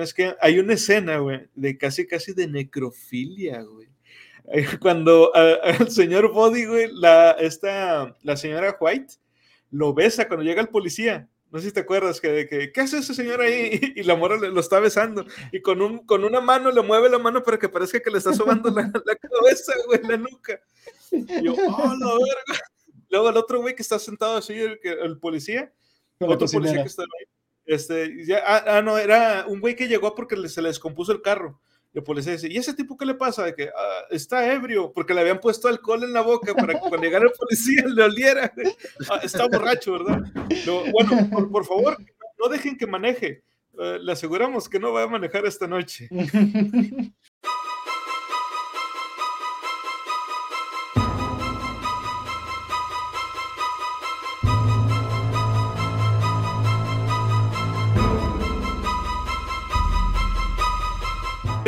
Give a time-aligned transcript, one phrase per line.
[0.00, 3.88] es que hay una escena, güey, de casi, casi de necrofilia, güey.
[4.80, 9.14] Cuando al señor Body, güey, la, esta, la señora White
[9.70, 11.28] lo besa cuando llega el policía.
[11.50, 13.78] No sé si te acuerdas que, que ¿qué hace ese señor ahí?
[13.96, 15.24] Y la mora lo está besando.
[15.50, 18.18] Y con, un, con una mano le mueve la mano para que parezca que le
[18.18, 20.60] está sobando la, la cabeza, güey, la nuca.
[21.10, 22.64] Y yo, oh, la verga.
[23.10, 25.70] Luego el otro güey que está sentado así, el, el policía,
[26.18, 27.26] otro policía que está ahí.
[27.64, 31.22] Este, ya, ah, ah, no, era un güey que llegó porque se le descompuso el
[31.22, 31.60] carro.
[31.94, 33.44] Y el policía dice, ¿y ese tipo qué le pasa?
[33.44, 36.80] De que ah, está ebrio, porque le habían puesto alcohol en la boca para que
[36.80, 38.52] cuando llegara el policía le oliera.
[39.10, 40.22] Ah, está borracho, ¿verdad?
[40.92, 41.96] bueno, por, favor,
[42.38, 43.44] no dejen que maneje.
[43.78, 46.08] Eh, le aseguramos que no va a manejar esta noche.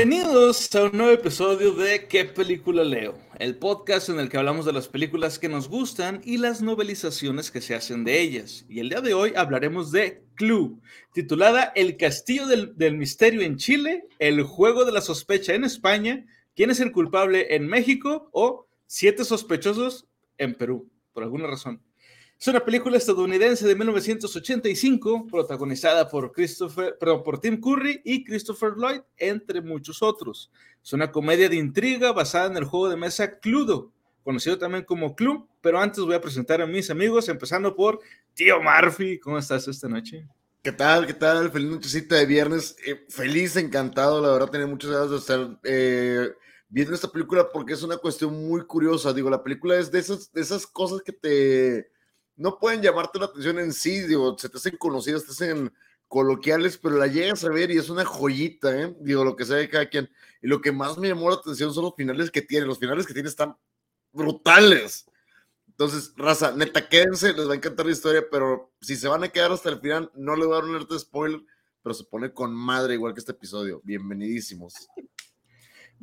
[0.07, 3.19] Bienvenidos a un nuevo episodio de ¿Qué película leo?
[3.39, 7.51] El podcast en el que hablamos de las películas que nos gustan y las novelizaciones
[7.51, 8.67] que se hacen de ellas.
[8.69, 10.79] Y el día de hoy hablaremos de Clue,
[11.15, 16.27] titulada El castillo del, del misterio en Chile, El juego de la sospecha en España,
[16.55, 18.29] ¿Quién es el culpable en México?
[18.33, 21.81] o Siete sospechosos en Perú, por alguna razón.
[22.45, 28.75] Es una película estadounidense de 1985, protagonizada por, Christopher, perdón, por Tim Curry y Christopher
[28.77, 30.51] Lloyd, entre muchos otros.
[30.85, 33.93] Es una comedia de intriga basada en el juego de mesa Cludo,
[34.23, 38.01] conocido también como Club, pero antes voy a presentar a mis amigos, empezando por
[38.35, 39.19] Tío Murphy.
[39.19, 40.29] ¿Cómo estás esta noche?
[40.63, 41.07] ¿Qué tal?
[41.07, 41.51] ¿Qué tal?
[41.51, 42.77] Feliz nochecita de viernes.
[42.87, 44.21] Eh, feliz, encantado.
[44.21, 46.29] La verdad, tenía muchas ganas de estar eh,
[46.69, 49.15] viendo esta película porque es una cuestión muy curiosa.
[49.15, 51.94] Digo, la película es de esas, de esas cosas que te
[52.37, 55.73] no pueden llamarte la atención en sí, digo, se te hacen conocidas, te hacen
[56.09, 58.97] coloquiales, pero la llegas a ver y es una joyita, ¿eh?
[59.01, 60.11] Digo, lo que sea de cada quien.
[60.43, 62.67] Y lo que más me llamó la atención son los finales que tiene.
[62.67, 63.57] Los finales que tiene están
[64.13, 65.07] brutales.
[65.67, 69.29] Entonces, raza, neta, quédense, les va a encantar la historia, pero si se van a
[69.29, 71.41] quedar hasta el final, no les voy a dar un spoiler,
[71.83, 73.81] pero se pone con madre igual que este episodio.
[73.83, 74.75] Bienvenidísimos.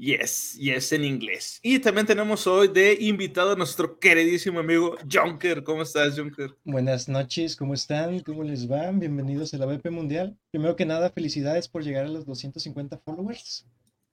[0.02, 1.60] Yes, yes en inglés.
[1.62, 5.64] Y también tenemos hoy de invitado a nuestro queridísimo amigo Junker.
[5.64, 6.58] ¿Cómo estás, Junker?
[6.64, 8.20] Buenas noches, ¿cómo están?
[8.22, 8.90] ¿Cómo les va?
[8.90, 10.36] Bienvenidos a la BP Mundial.
[10.50, 13.68] Primero que nada, felicidades por llegar a los 250 followers.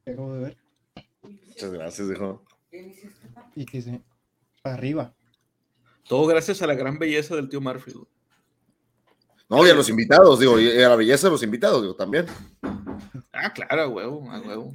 [0.05, 0.57] Que acabo de ver.
[1.23, 2.45] Muchas gracias, hijo.
[3.55, 4.03] Y que se.
[4.61, 5.15] Para arriba.
[6.07, 7.95] Todo gracias a la gran belleza del tío Murphy.
[9.49, 12.27] No, y a los invitados, digo, y a la belleza de los invitados, digo, también.
[13.33, 14.71] Ah, claro, a huevo, a huevo.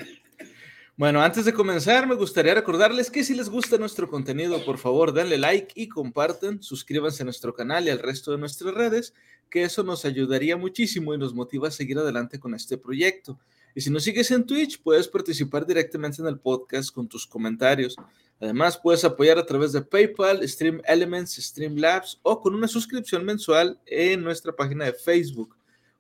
[1.04, 5.12] Bueno, antes de comenzar, me gustaría recordarles que si les gusta nuestro contenido, por favor,
[5.12, 9.14] denle like y compartan, suscríbanse a nuestro canal y al resto de nuestras redes,
[9.50, 13.38] que eso nos ayudaría muchísimo y nos motiva a seguir adelante con este proyecto.
[13.76, 17.98] Y si nos sigues en Twitch, puedes participar directamente en el podcast con tus comentarios.
[18.40, 23.78] Además, puedes apoyar a través de PayPal, Stream Elements, Streamlabs o con una suscripción mensual
[23.88, 25.54] en nuestra página de Facebook.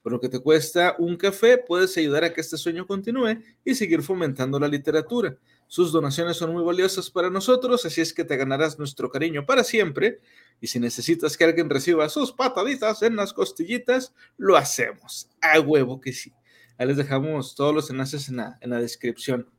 [0.03, 3.73] Por lo que te cuesta un café, puedes ayudar a que este sueño continúe y
[3.73, 5.37] seguir fomentando la literatura.
[5.67, 9.63] Sus donaciones son muy valiosas para nosotros, así es que te ganarás nuestro cariño para
[9.63, 10.19] siempre.
[10.59, 15.29] Y si necesitas que alguien reciba sus pataditas en las costillitas, lo hacemos.
[15.41, 16.33] A huevo que sí.
[16.77, 19.49] Ahí les dejamos todos los enlaces en la, en la descripción.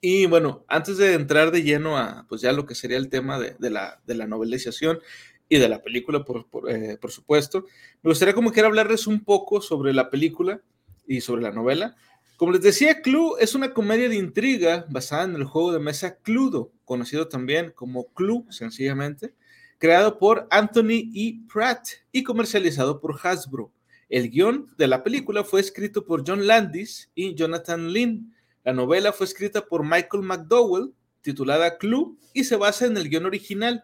[0.00, 3.38] Y bueno, antes de entrar de lleno a pues ya lo que sería el tema
[3.38, 5.00] de, de, la, de la novelización,
[5.48, 7.66] y de la película, por, eh, por, supuesto.
[8.02, 10.60] Me gustaría como quiera hablarles un poco sobre la película
[11.06, 11.96] y sobre la novela.
[12.36, 16.16] Como les decía, Clue es una comedia de intriga basada en el juego de mesa
[16.16, 19.34] Cluedo, conocido también como Clue, sencillamente,
[19.78, 21.40] creado por Anthony E.
[21.50, 23.72] Pratt y comercializado por Hasbro.
[24.08, 28.34] El guion de la película fue escrito por John Landis y Jonathan Lynn.
[28.64, 30.92] La novela fue escrita por Michael McDowell,
[31.22, 33.82] titulada Clue, y se basa en el guion original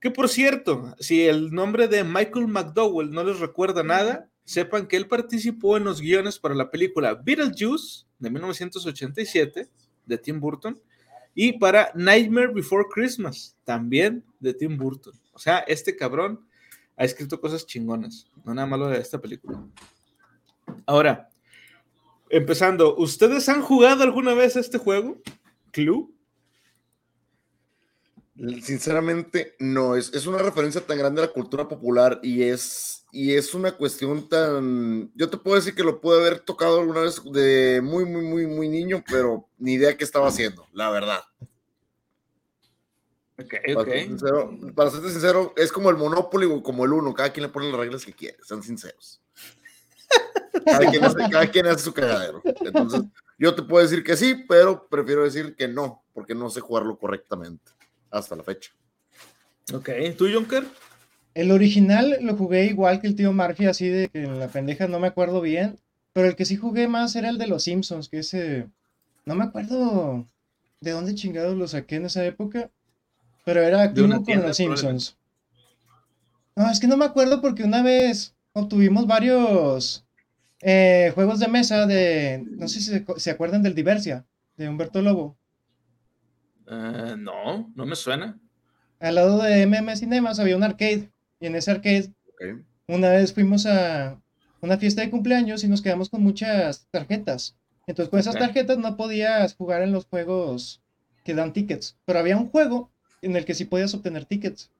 [0.00, 4.96] que por cierto, si el nombre de Michael McDowell no les recuerda nada, sepan que
[4.96, 9.68] él participó en los guiones para la película Beetlejuice de 1987
[10.06, 10.80] de Tim Burton
[11.34, 15.12] y para Nightmare Before Christmas también de Tim Burton.
[15.32, 16.46] O sea, este cabrón
[16.96, 19.64] ha escrito cosas chingonas, no nada malo de esta película.
[20.86, 21.28] Ahora,
[22.30, 25.18] empezando, ¿ustedes han jugado alguna vez este juego?
[25.70, 26.10] Clue.
[28.62, 33.34] Sinceramente, no, es, es, una referencia tan grande a la cultura popular y es, y
[33.34, 35.10] es una cuestión tan...
[35.16, 38.46] Yo te puedo decir que lo pude haber tocado alguna vez de muy, muy, muy,
[38.46, 41.20] muy niño, pero ni idea qué estaba haciendo, la verdad.
[43.42, 47.32] Okay, para, Ser sincero, para sincero, es como el Monopoly o como el Uno, cada
[47.32, 49.20] quien le pone las reglas que quiere, sean sinceros.
[50.64, 50.90] Cada
[51.50, 52.40] quien, hace, su cagadero.
[52.44, 53.02] Entonces,
[53.38, 56.98] yo te puedo decir que sí, pero prefiero decir que no, porque no sé jugarlo
[56.98, 57.77] correctamente
[58.10, 58.70] hasta la fecha.
[59.72, 60.64] Ok, ¿tú, Junker?
[61.34, 64.88] El original lo jugué igual que el tío Murphy, así de que en la pendeja
[64.88, 65.78] no me acuerdo bien,
[66.12, 68.68] pero el que sí jugué más era el de los Simpsons, que ese...
[69.24, 70.26] No me acuerdo
[70.80, 72.70] de dónde chingados lo saqué en esa época,
[73.44, 75.16] pero era Club con los Simpsons.
[76.56, 80.04] No, es que no me acuerdo porque una vez obtuvimos varios
[80.60, 82.44] eh, juegos de mesa de.
[82.50, 84.26] No sé si se, acuerdan del Diversia,
[84.56, 85.36] de Humberto Lobo.
[86.70, 88.38] Eh, no, no me suena.
[89.00, 91.10] Al lado de MM Cinemas había un arcade.
[91.40, 92.12] Y en ese arcade,
[92.86, 94.20] una vez fuimos a
[94.60, 97.56] una fiesta de cumpleaños y nos quedamos con muchas tarjetas.
[97.86, 100.82] Entonces, con esas tarjetas no podías jugar en los juegos
[101.24, 101.96] que dan tickets.
[102.04, 102.90] Pero había un juego
[103.22, 104.70] en el que sí podías obtener tickets.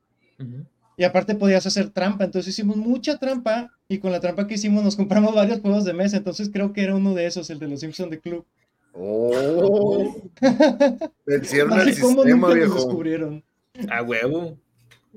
[0.96, 4.82] Y aparte podías hacer trampa, entonces hicimos mucha trampa y con la trampa que hicimos
[4.82, 7.69] nos compramos varios juegos de mesa, entonces creo que era uno de esos, el de
[7.69, 8.44] los Simpsons de Club.
[8.93, 10.31] Oh,
[11.26, 12.75] vencieron el sistema, viejo.
[12.75, 13.44] descubrieron.
[13.90, 14.58] A huevo.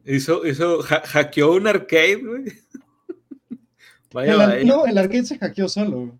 [0.06, 2.45] Hizo, hizo, hackeó un arcade, güey.
[4.13, 6.19] Vaya, No, el arcade se hackeó solo.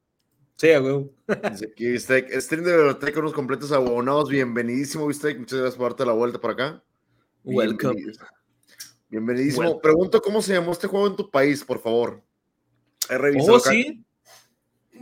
[0.56, 1.12] Sí, a huevo.
[1.28, 4.30] Aquí, stream de biblioteca, unos completos abonados.
[4.30, 5.34] Bienvenidísimo, viste.
[5.36, 6.84] Muchas gracias por darte la vuelta por acá.
[7.44, 8.14] Welcome.
[9.10, 9.80] Bienvenidísimo.
[9.82, 12.24] Pregunto cómo se llamó este juego en tu país, por favor.
[13.10, 13.56] He revisado.
[13.56, 14.04] Oh, sí.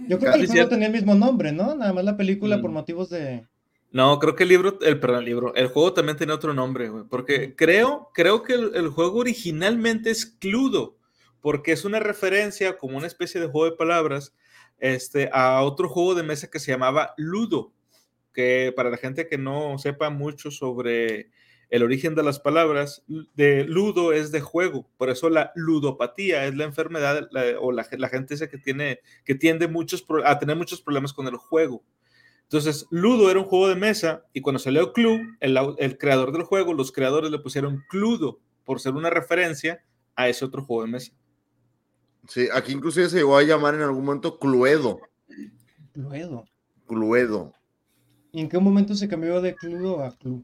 [0.09, 1.75] Yo creo que el juego tenía el mismo nombre, ¿no?
[1.75, 2.73] Nada más la película por mm.
[2.73, 3.45] motivos de.
[3.91, 6.89] No, creo que el libro, el, perdón, el libro, el juego también tiene otro nombre,
[6.89, 7.03] güey.
[7.07, 10.97] Porque creo, creo que el, juego originalmente es Cludo,
[11.41, 14.35] porque es una referencia, como una especie de juego de palabras,
[14.79, 17.71] este, a otro juego de mesa que se llamaba Ludo,
[18.33, 21.29] que para la gente que no sepa mucho sobre
[21.69, 23.03] el origen de las palabras
[23.35, 27.29] de ludo es de juego, por eso la ludopatía es la enfermedad
[27.59, 31.37] o la, gente dice que tiene que tiende muchos a tener muchos problemas con el
[31.37, 31.83] juego.
[32.43, 36.41] Entonces, Ludo era un juego de mesa y cuando salió Club, el, el creador del
[36.41, 39.83] juego, los creadores le pusieron Cludo por ser una referencia
[40.15, 41.13] a ese otro juego de mesa.
[42.27, 44.99] Sí, aquí inclusive se llegó a llamar en algún momento Cluedo.
[45.93, 46.45] Cluedo.
[46.87, 47.53] Cluedo.
[48.31, 50.43] ¿Y en qué momento se cambió de Cludo a Club?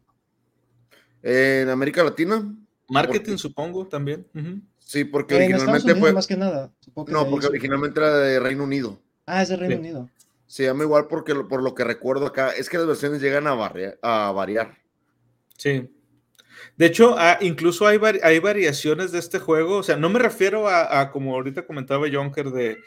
[1.25, 2.55] En América Latina.
[2.87, 4.27] Marketing, supongo, también.
[4.77, 6.13] Sí, porque originalmente fue.
[6.13, 6.71] Más que nada.
[7.07, 9.01] no, porque originalmente era de Reino Unido.
[9.25, 10.09] Ah, es de Reino Unido.
[10.45, 13.53] Se llama igual porque por lo que recuerdo acá, es que las versiones llegan a,
[14.03, 14.77] a variar.
[15.57, 15.89] Sí.
[16.77, 19.77] De hecho, ah, incluso hay, hay variaciones de este juego.
[19.77, 22.77] O sea, no me refiero a, a como ahorita comentaba Jonker, de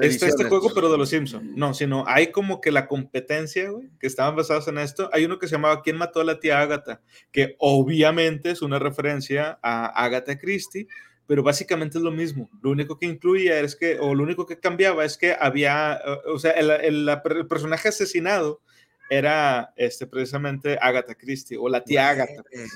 [0.00, 1.56] este, este juego, pero de los Simpsons.
[1.56, 5.10] No, sino hay como que la competencia, güey, que estaban basados en esto.
[5.12, 7.00] Hay uno que se llamaba ¿Quién mató a la tía Agatha?
[7.32, 10.86] Que obviamente es una referencia a Agatha Christie,
[11.26, 12.50] pero básicamente es lo mismo.
[12.62, 16.38] Lo único que incluía es que, o lo único que cambiaba es que había, o
[16.38, 18.60] sea, el, el, personaje asesinado
[19.08, 22.42] era este, precisamente Agatha Christie o la tía Agatha.
[22.50, 22.70] Pues.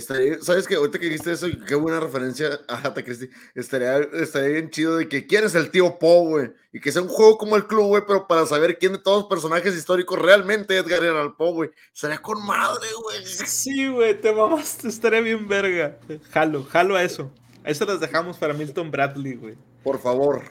[0.00, 0.74] ¿Sabes qué?
[0.74, 3.30] Ahorita que dijiste eso, qué buena referencia a Jata Christie.
[3.54, 6.52] Estaría, estaría bien chido de que quién es el tío Po, güey.
[6.72, 9.22] Y que sea un juego como el club, güey, pero para saber quién de todos
[9.22, 11.70] los personajes históricos realmente Edgar el Po, güey.
[11.94, 13.24] Estaría con madre, güey.
[13.24, 15.98] Sí, güey, te mamaste, estaría bien verga.
[16.30, 17.32] Jalo, jalo a eso.
[17.64, 19.54] A eso las dejamos para Milton Bradley, güey.
[19.82, 20.42] Por favor.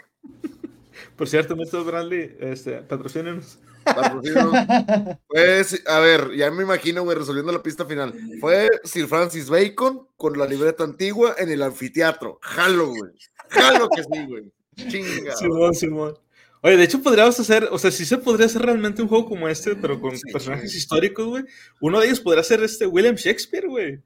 [1.15, 3.59] Por cierto, Milton Bradley, este, patrocínenos.
[5.27, 8.13] Pues, a ver, ya me imagino, güey, resolviendo la pista final.
[8.39, 12.39] Fue Sir Francis Bacon con la libreta antigua en el anfiteatro.
[12.41, 13.11] Jalo, güey.
[13.49, 14.51] Jalo que sí, güey.
[14.75, 15.35] Chinga.
[15.35, 16.17] Simón, Simón.
[16.61, 19.47] Oye, de hecho podríamos hacer, o sea, sí se podría hacer realmente un juego como
[19.47, 21.43] este, pero con personajes históricos, güey.
[21.79, 24.01] Uno de ellos podría ser este William Shakespeare, güey.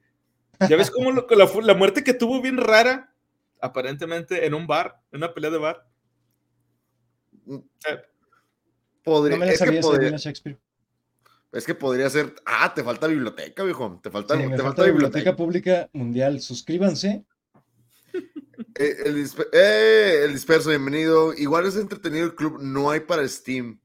[0.67, 1.25] Ya ves cómo la,
[1.63, 3.13] la, muerte que tuvo bien rara,
[3.61, 5.87] aparentemente en un bar, en una pelea de bar.
[7.47, 8.01] Eh,
[9.09, 10.59] Podría, no me es, que podría, Shakespeare.
[11.51, 12.35] es que podría ser.
[12.45, 13.99] Ah, te falta biblioteca, viejo.
[14.03, 15.35] Te falta, te falta, biblioteca.
[15.35, 16.39] Pública Mundial.
[16.39, 17.25] Suscríbanse.
[18.75, 21.33] Eh, el, eh, el, disperso, bienvenido.
[21.33, 22.59] Igual es entretenido el club.
[22.61, 23.79] No hay para Steam.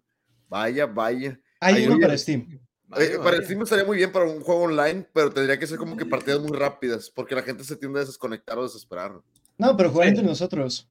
[0.48, 1.40] Vaya, vaya.
[1.60, 2.60] Hay, uno para Steam.
[2.96, 5.96] Eh, para Steam estaría muy bien para un juego online, pero tendría que ser como
[5.96, 9.20] que partidas muy rápidas, porque la gente se tiende a desconectar o desesperar.
[9.56, 10.88] No, pero jugar entre nosotros.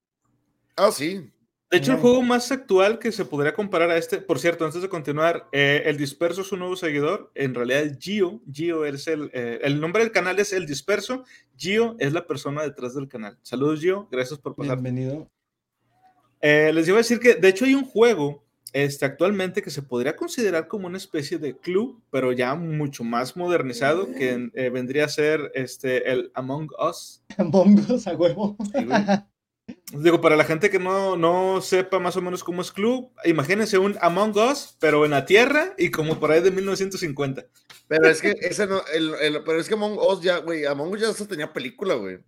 [0.76, 1.32] Ah, sí.
[1.74, 4.84] De hecho, el juego más actual que se podría comparar a este, por cierto, antes
[4.84, 9.08] de continuar, eh, el Disperso es un nuevo seguidor, en realidad es Gio, Gio es
[9.08, 11.24] el, eh, el nombre del canal es El Disperso,
[11.58, 13.40] Gio es la persona detrás del canal.
[13.42, 14.80] Saludos Gio, gracias por pasar.
[14.80, 15.32] Bienvenido.
[16.42, 19.82] Eh, les iba a decir que, de hecho, hay un juego este, actualmente que se
[19.82, 25.10] podría considerar como una especie de club, pero ya mucho más modernizado, que vendría a
[25.10, 27.24] ser este, el Among Us.
[27.40, 28.56] Among Us, a huevo.
[29.92, 33.78] Digo, para la gente que no, no sepa más o menos cómo es Club, imagínense
[33.78, 37.46] un Among Us, pero en la Tierra y como por ahí de 1950.
[37.88, 40.94] Pero es que ese no, el, el, pero es que Among Us ya, güey, Among
[40.94, 42.20] Us ya se tenía película, güey.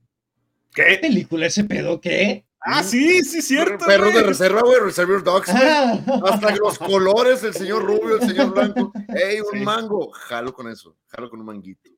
[0.73, 2.01] ¿Qué película ese pedo?
[2.01, 2.45] ¿Qué?
[2.67, 3.85] Ah, sí, sí, cierto.
[3.85, 5.63] Perros de reserva, güey, Reservoir Dogs, güey.
[5.63, 6.03] Ah.
[6.25, 8.91] Hasta los colores, el señor rubio, el señor blanco.
[9.07, 10.11] ¡Ey, un mango!
[10.11, 11.91] Jalo con eso, jalo con un manguito.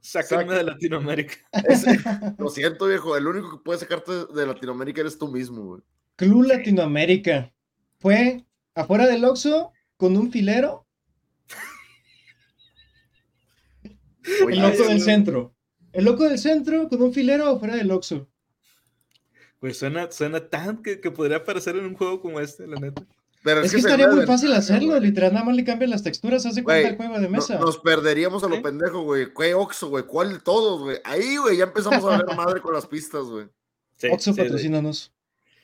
[0.00, 1.36] Sácame de Latinoamérica.
[2.38, 3.16] lo siento, viejo.
[3.16, 5.82] El único que puede sacarte de Latinoamérica eres tú mismo, güey.
[6.16, 7.52] Club Latinoamérica.
[7.98, 10.86] Fue afuera del Oxxo con un filero.
[14.48, 15.54] el loco del centro.
[15.92, 18.28] El loco del centro con un filero afuera del Oxxo.
[19.58, 23.04] Pues suena, suena tan que, que podría aparecer en un juego como este, la neta
[23.64, 26.88] es, que, estaría muy fácil hacerlo, literal, nada más le cambian las texturas, hace cuenta
[26.88, 27.58] el juego de mesa.
[27.58, 29.28] nos perderíamos a lo pendejo, güey.
[29.34, 30.04] ¿Qué Oxo, güey?
[30.04, 30.98] ¿Cuál de todos, güey?
[31.04, 33.46] Ahí, güey, ya empezamos a ver madre con las pistas, güey.
[34.10, 35.12] Oxo, patrocínanos.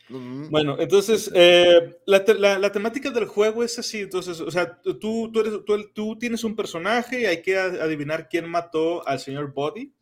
[0.09, 5.41] Bueno, entonces, eh, la, la, temática del juego es así, entonces, o sea, tú, tú,
[5.41, 9.95] eres, tú, tú tienes un personaje y hay que adivinar quién mató al señor Body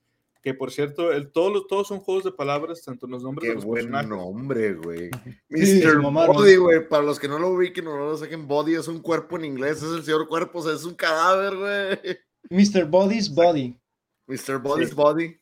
[0.42, 3.64] que por cierto, el, todos, todos son juegos de palabras, tanto los nombres de los
[3.64, 5.08] buen nombre, güey.
[5.48, 6.00] Mr.
[6.02, 6.88] Body, güey.
[6.88, 9.44] Para los que no lo ubiquen o no lo saquen, Body es un cuerpo en
[9.44, 12.18] inglés, es el señor cuerpo, o sea, es un cadáver, güey.
[12.50, 12.86] Mr.
[12.86, 13.78] Body's Body.
[14.26, 14.58] Mr.
[14.58, 15.38] Body's Body.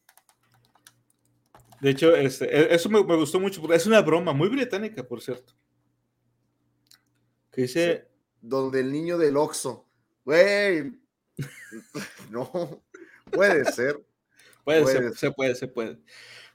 [1.80, 5.23] De hecho, este, e, eso me, gustó mucho, porque es una broma muy británica, por
[5.23, 5.54] cierto.
[7.50, 8.07] Que dice...
[8.42, 9.88] donde el niño del Oxo.
[10.26, 10.92] Güey.
[12.30, 12.83] no,
[13.33, 13.99] puede ser.
[14.64, 15.98] Puede, Se, puede, se puede.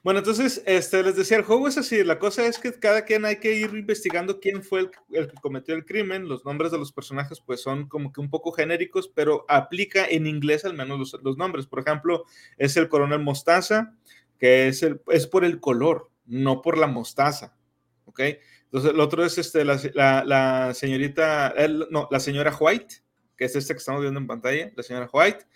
[0.02, 3.24] Bueno, entonces, este, les decía, el juego es así, la cosa es que cada quien
[3.24, 6.92] hay que ir investigando quién fue el, que cometió el crimen, los nombres de los
[6.92, 11.36] personajes pues son como que un poco genéricos, pero aplica en inglés al menos los,
[11.36, 11.66] nombres.
[11.66, 12.24] Por ejemplo,
[12.56, 13.96] es el coronel Mostaza,
[14.38, 17.56] que es, el, es por el color, no por la mostaza,
[18.04, 18.20] ¿ok?
[18.64, 21.54] Entonces, el otro es este, la, la, señorita,
[21.90, 23.02] no, la señora White,
[23.36, 25.46] que es esta que estamos viendo en pantalla, la señora White,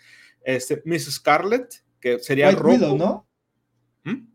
[0.42, 3.28] este, Miss Scarlett, que sería White Widow, ¿no?
[4.04, 4.26] ¿Mm?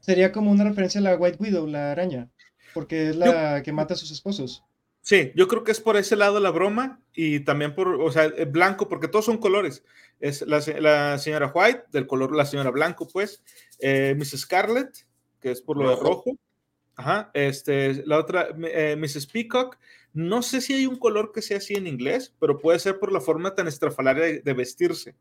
[0.00, 2.30] Sería como una referencia a la White Widow, la araña,
[2.74, 4.64] porque es la que mata a sus esposos.
[5.00, 8.28] Sí, yo creo que es por ese lado la broma y también por, o sea,
[8.48, 9.84] blanco, porque todos son colores.
[10.18, 10.60] Es la,
[11.18, 13.42] señora White, del color, la señora Blanco, pues,
[13.78, 15.06] eh, Miss Scarlett,
[15.40, 16.36] que es por lo de rojo.
[16.96, 19.26] Ajá, este, la otra, eh, Mrs.
[19.26, 19.78] Peacock,
[20.14, 23.12] no sé si hay un color que sea así en inglés, pero puede ser por
[23.12, 25.14] la forma tan estrafalaria de, vestirse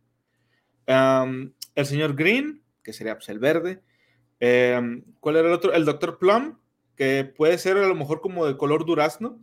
[0.88, 3.82] el señor Green, que sería pues, el verde.
[4.40, 5.74] Em, ¿Cuál era el otro?
[5.74, 6.58] El doctor Plum,
[6.96, 9.40] que puede ser a lo mejor como de color durazno.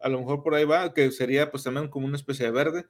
[0.00, 2.86] A lo mejor por ahí va, que sería pues también como una especie de verde.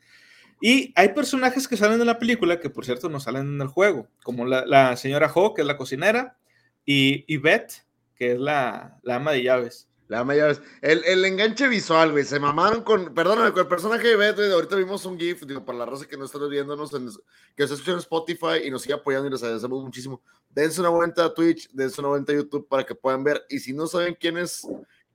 [0.60, 3.68] Y hay personajes que salen de la película que por cierto no salen en el
[3.68, 6.36] juego, como la, señora Ho, que es la cocinera,
[6.84, 9.89] y, y Beth, que es la, la ama de llaves.
[10.10, 10.60] La mayores.
[10.82, 12.24] El, el enganche visual, güey.
[12.24, 13.14] Se mamaron con.
[13.14, 14.52] Perdóname, con el personaje de güey.
[14.52, 17.08] Ahorita vimos un GIF, digo, para la raza que no está viéndonos, en,
[17.54, 20.20] que está escuchando en Spotify y nos sigue apoyando y les agradecemos muchísimo.
[20.48, 23.46] Dense una vuelta a Twitch, dense una vuelta a YouTube para que puedan ver.
[23.48, 24.66] Y si no saben quién es,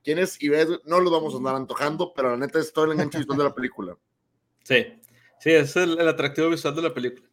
[0.02, 2.94] quién es Ivette, no lo vamos a andar antojando, pero la neta es todo el
[2.94, 3.98] enganche visual de la película.
[4.64, 4.78] Sí,
[5.42, 7.28] sí, es el, el atractivo visual de la película.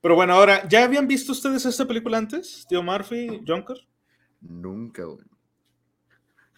[0.00, 2.64] Pero bueno, ahora, ¿ya habían visto ustedes esta película antes?
[2.66, 3.86] Tío Murphy, Junker.
[4.40, 5.35] Nunca, güey.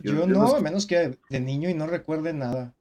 [0.01, 2.75] Yo, no, a menos que de niño y no recuerde nada.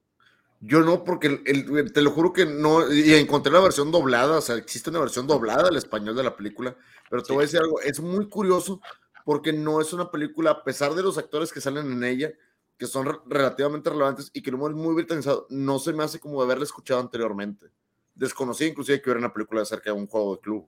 [0.59, 4.41] Yo no, porque el, te lo juro que no, y encontré la versión doblada, o
[4.41, 6.75] sea, existe una versión doblada del español de la película,
[7.09, 8.81] pero te voy a decir algo, es muy curioso
[9.24, 12.31] porque no es una película, a pesar de los actores que salen en ella,
[12.77, 16.39] que son relativamente relevantes y que lo hemos muy britanizado, no se me hace como
[16.39, 17.67] de haberla escuchado anteriormente.
[18.15, 20.67] Desconocí inclusive que hubiera una película acerca de un juego de club.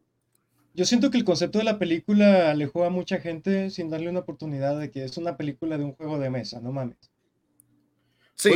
[0.80, 4.22] Yo siento que el concepto de la película alejó a mucha gente sin darle una
[4.22, 6.96] oportunidad de que es una película de un juego de mesa, no mames.
[8.36, 8.50] Sí,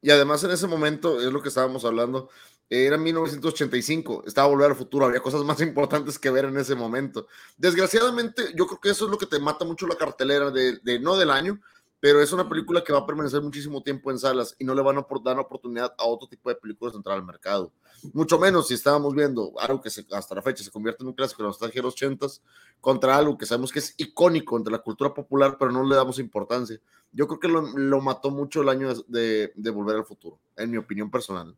[0.00, 2.28] y, además en ese momento, es lo que estábamos hablando,
[2.70, 7.26] era 1985, estaba Volver al Futuro, había cosas más importantes que ver en ese momento.
[7.56, 11.00] Desgraciadamente, yo creo que eso es lo que te mata mucho la cartelera de, de
[11.00, 11.60] no del año,
[11.98, 14.82] pero es una película que va a permanecer muchísimo tiempo en salas y no le
[14.82, 17.72] van a dar oportunidad a otro tipo de películas de entrar al mercado.
[18.12, 21.42] Mucho menos si estábamos viendo algo que hasta la fecha se convierte en un clásico
[21.42, 22.42] de de los ochentas
[22.80, 26.18] contra algo que sabemos que es icónico entre la cultura popular, pero no le damos
[26.18, 26.80] importancia.
[27.12, 31.10] Yo creo que lo, mató mucho el año de Volver al Futuro, en mi opinión
[31.10, 31.56] personal.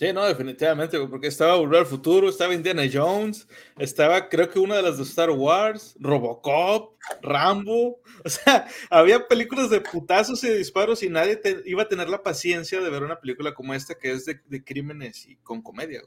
[0.00, 3.46] Sí, no, definitivamente, porque estaba Volver al Futuro, estaba Indiana Jones,
[3.78, 9.68] estaba creo que una de las de Star Wars, Robocop, Rambo, o sea, había películas
[9.68, 13.20] de putazos y de disparos y nadie iba a tener la paciencia de ver una
[13.20, 16.00] película como esta que es de, crímenes y con comedia.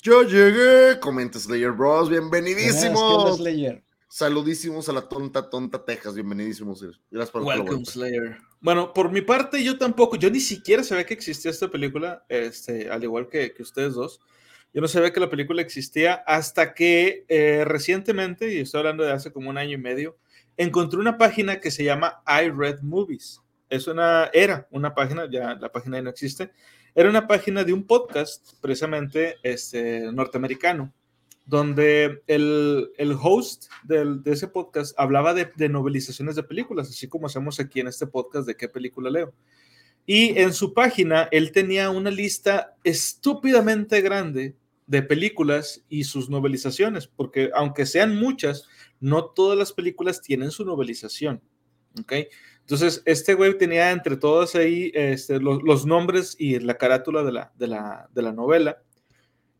[0.00, 3.38] Yo llegué, comenta Slayer Bros, bienvenidísimos.
[4.08, 6.14] Saludísimos a la tonta, tonta Texas.
[6.14, 6.80] Bienvenidísimos.
[7.10, 8.38] Gracias por Welcome, Slayer.
[8.60, 12.90] Bueno, por mi parte, yo tampoco, yo ni siquiera sabía que existía esta película, este,
[12.90, 14.20] al igual que, que ustedes dos.
[14.72, 19.12] Yo no sabía que la película existía hasta que eh, recientemente, y estoy hablando de
[19.12, 20.18] hace como un año y medio,
[20.56, 23.40] encontré una página que se llama I Read Movies.
[23.68, 26.52] Es una, era una página, ya la página ya no existe,
[26.94, 30.92] era una página de un podcast precisamente este, norteamericano,
[31.46, 37.26] donde el, el host del, de ese podcast hablaba de, novelizaciones de películas, así como
[37.26, 39.32] hacemos aquí en este podcast de qué película leo.
[40.04, 47.06] Y en su página él tenía una lista estúpidamente grande de películas y sus novelizaciones,
[47.06, 48.68] porque aunque sean muchas,
[49.00, 51.40] no todas las películas tienen su novelización.
[52.00, 52.12] ¿Ok?
[52.60, 57.32] Entonces, este güey tenía entre todas ahí este, los, los, nombres y la carátula de
[57.32, 58.82] la, de la, de la novela.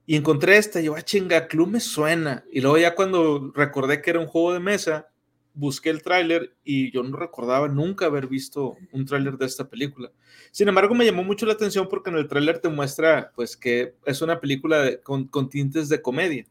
[0.06, 2.44] Y encontré esta, y yo, ah, chinga, Club me suena.
[2.52, 5.08] Y luego ya cuando recordé que era un juego de mesa,
[5.52, 10.12] busqué el tráiler y yo no recordaba nunca haber visto un tráiler de esta película.
[10.52, 13.94] Sin embargo, me llamó mucho la atención porque en el tráiler te muestra pues que
[14.04, 16.46] es una película de, con, con tintes de comedia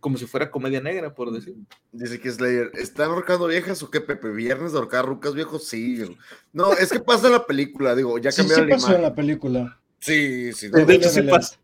[0.00, 1.56] como si fuera comedia negra, por decir.
[1.92, 4.30] Dice que Slayer, ¿están ahorcando viejas o qué, Pepe?
[4.30, 5.66] ¿Viernes de ahorcar rucas viejos?
[5.66, 6.04] Sí.
[6.52, 9.14] No, es que pasa en la película, digo, ya cambiaron sí, sí pasó en la
[9.14, 9.80] película.
[9.98, 10.68] Sí, sí.
[10.68, 11.58] De, de hecho, sí pasa.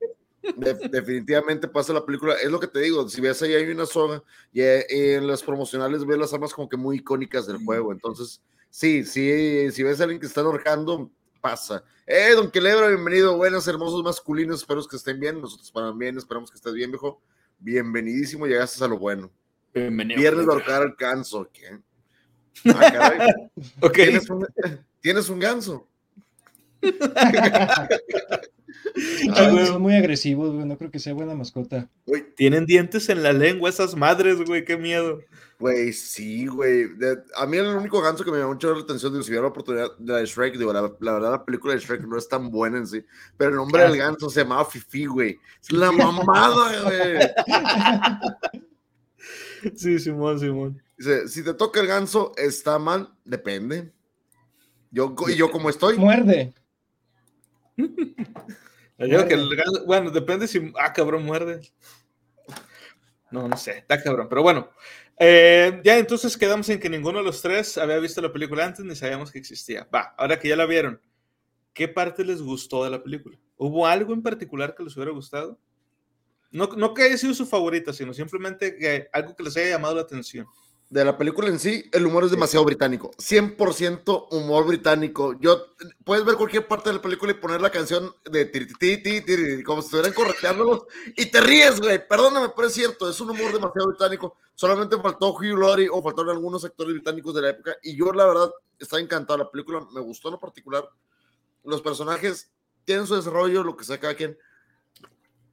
[0.56, 2.34] De, definitivamente pasa la película.
[2.34, 4.22] Es lo que te digo, si ves ahí hay una soga
[4.52, 7.92] y eh, en las promocionales ves las armas como que muy icónicas del juego.
[7.92, 11.10] Entonces, sí, sí, si ves a alguien que está ahorcando,
[11.40, 11.84] pasa.
[12.06, 13.36] Eh, don Quelebra, bienvenido.
[13.36, 14.60] Buenas, hermosos masculinos.
[14.60, 15.40] Espero que estén bien.
[15.40, 17.22] Nosotros también esperamos que estés bien, viejo
[17.64, 19.30] bienvenidísimo, llegaste a lo bueno.
[19.72, 20.20] Bienvenido.
[20.20, 21.48] Viernes de ahorcar al ganso.
[21.52, 21.78] ¿qué?
[22.66, 23.26] Ah,
[23.80, 24.06] okay.
[24.06, 24.46] ¿Tienes, un,
[25.00, 25.88] ¿Tienes un ganso?
[29.34, 30.66] Ay, son muy agresivos, güey.
[30.66, 31.88] No creo que sea buena mascota.
[32.06, 32.24] Wey.
[32.36, 34.64] Tienen dientes en la lengua esas madres, güey.
[34.64, 35.20] Qué miedo.
[35.58, 36.88] Güey, sí, güey.
[37.36, 39.48] A mí el único ganso que me llamó mucho la atención, digo, si hubiera la
[39.48, 42.50] oportunidad de la Shrek, digo, la, la, verdad la película de Shrek no es tan
[42.50, 43.04] buena en sí,
[43.36, 43.88] pero el nombre ah.
[43.88, 45.38] del ganso se llamaba Fifi, güey.
[45.62, 47.18] Es la mamada, güey.
[49.76, 50.82] Sí, Simón, Simón.
[50.98, 53.14] Dice, si te toca el ganso, ¿está mal?
[53.24, 53.94] Depende.
[54.90, 55.96] Yo, y yo como estoy.
[55.96, 56.52] Muerde.
[59.08, 61.60] Yo que el ganso, bueno, depende si, ah, cabrón, muerde.
[63.30, 64.70] No, no sé, está cabrón, pero bueno.
[65.18, 68.84] Eh, ya entonces quedamos en que ninguno de los tres había visto la película antes
[68.84, 69.88] ni sabíamos que existía.
[69.94, 71.00] Va, ahora que ya la vieron,
[71.72, 73.38] ¿qué parte les gustó de la película?
[73.56, 75.58] ¿Hubo algo en particular que les hubiera gustado?
[76.50, 79.96] No, no que haya sido su favorita, sino simplemente que algo que les haya llamado
[79.96, 80.46] la atención
[80.90, 83.10] de la película en sí, el humor es demasiado británico.
[83.16, 85.34] 100% humor británico.
[85.40, 85.66] Yo,
[86.04, 89.86] puedes ver cualquier parte de la película y poner la canción de tiri, como si
[89.86, 90.84] estuvieran correteándolos
[91.16, 92.06] y te ríes, güey.
[92.06, 94.36] Perdóname, pero es cierto, es un humor demasiado británico.
[94.54, 98.26] Solamente faltó Hugh Laurie o faltaron algunos actores británicos de la época y yo, la
[98.26, 99.38] verdad, estaba encantado.
[99.38, 100.88] La película me gustó en lo particular.
[101.64, 102.50] Los personajes
[102.84, 104.38] tienen su desarrollo, lo que sea cada quien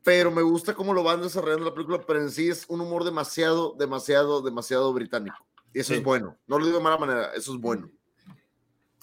[0.04, 3.04] pero me gusta cómo lo van desarrollando la película, pero en sí es un humor
[3.04, 5.46] demasiado, demasiado, demasiado británico.
[5.74, 6.00] Y eso sí.
[6.00, 6.38] es bueno.
[6.48, 7.90] No lo digo de mala manera, eso es bueno.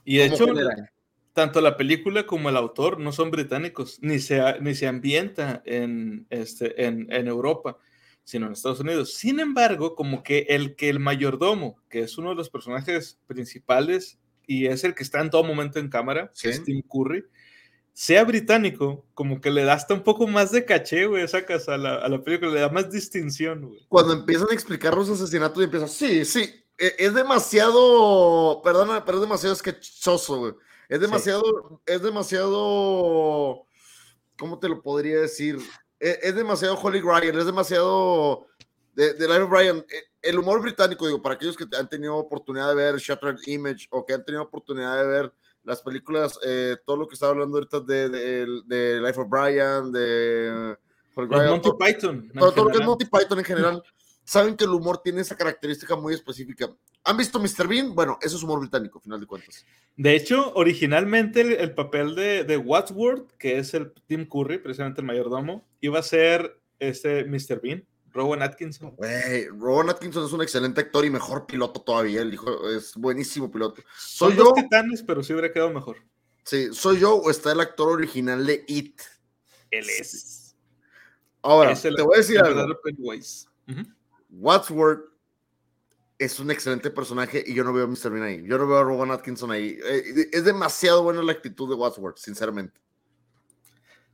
[0.05, 0.91] Y de hecho, general.
[1.33, 6.27] tanto la película como el autor no son británicos, ni se, ni se ambienta en,
[6.31, 7.79] este, en, en Europa,
[8.25, 9.15] sino en Estados Unidos.
[9.15, 14.19] Sin embargo, como que el que el mayordomo, que es uno de los personajes principales
[14.47, 16.49] y es el que está en todo momento en cámara, ¿Sí?
[16.49, 17.25] es Tim Curry,
[17.99, 21.77] sea británico, como que le da hasta un poco más de caché, güey, sacas a
[21.77, 23.85] la, a la película, le da más distinción, güey.
[23.89, 29.19] Cuando empiezan a explicar los asesinatos y empiezan, sí, sí, e, es demasiado, perdona, pero
[29.19, 30.55] es demasiado sketchoso, güey.
[30.89, 31.93] Es demasiado, sí.
[31.93, 33.67] es demasiado,
[34.39, 35.59] ¿cómo te lo podría decir?
[35.99, 38.47] Es, es demasiado Holly Ryan, es demasiado
[38.95, 39.79] de, de Larry Bryan.
[39.79, 43.89] E, el humor británico, digo, para aquellos que han tenido oportunidad de ver Shattered Image
[43.91, 45.33] o que han tenido oportunidad de ver
[45.69, 49.93] las películas, eh, todo lo que estaba hablando ahorita de, de, de Life of Brian,
[49.93, 50.77] de
[51.15, 52.31] Monty Python.
[52.33, 53.83] Todo, todo lo que es Monty Python en general,
[54.25, 56.75] saben que el humor tiene esa característica muy específica.
[57.05, 57.69] ¿Han visto Mr.
[57.69, 57.95] Bean?
[57.95, 59.67] Bueno, eso es humor británico, final de cuentas.
[59.95, 65.03] De hecho, originalmente el, el papel de, de, Wadsworth, que es el Tim Curry, precisamente
[65.03, 67.61] el mayordomo, iba a ser este Mr.
[67.63, 67.85] Bean.
[68.19, 68.97] Rowan Atkinson.
[69.59, 72.21] Rowan Atkinson es un excelente actor y mejor piloto todavía.
[72.23, 73.81] El hijo es buenísimo piloto.
[73.97, 74.53] Soy Son yo.
[74.55, 75.99] titanes, pero sí hubiera quedado mejor.
[76.43, 79.01] Sí, soy yo o está el actor original de It.
[79.71, 80.57] Él es.
[81.43, 82.61] Ahora, es el, te voy a decir algo.
[82.65, 83.95] Uh -huh.
[84.31, 85.05] Wadsworth
[86.19, 88.11] es un excelente personaje y yo no veo a Mr.
[88.11, 88.43] Bean ahí.
[88.45, 89.79] Yo no veo a Rowan Atkinson ahí.
[89.85, 92.81] Eh, es demasiado buena la actitud de Wadsworth, sinceramente.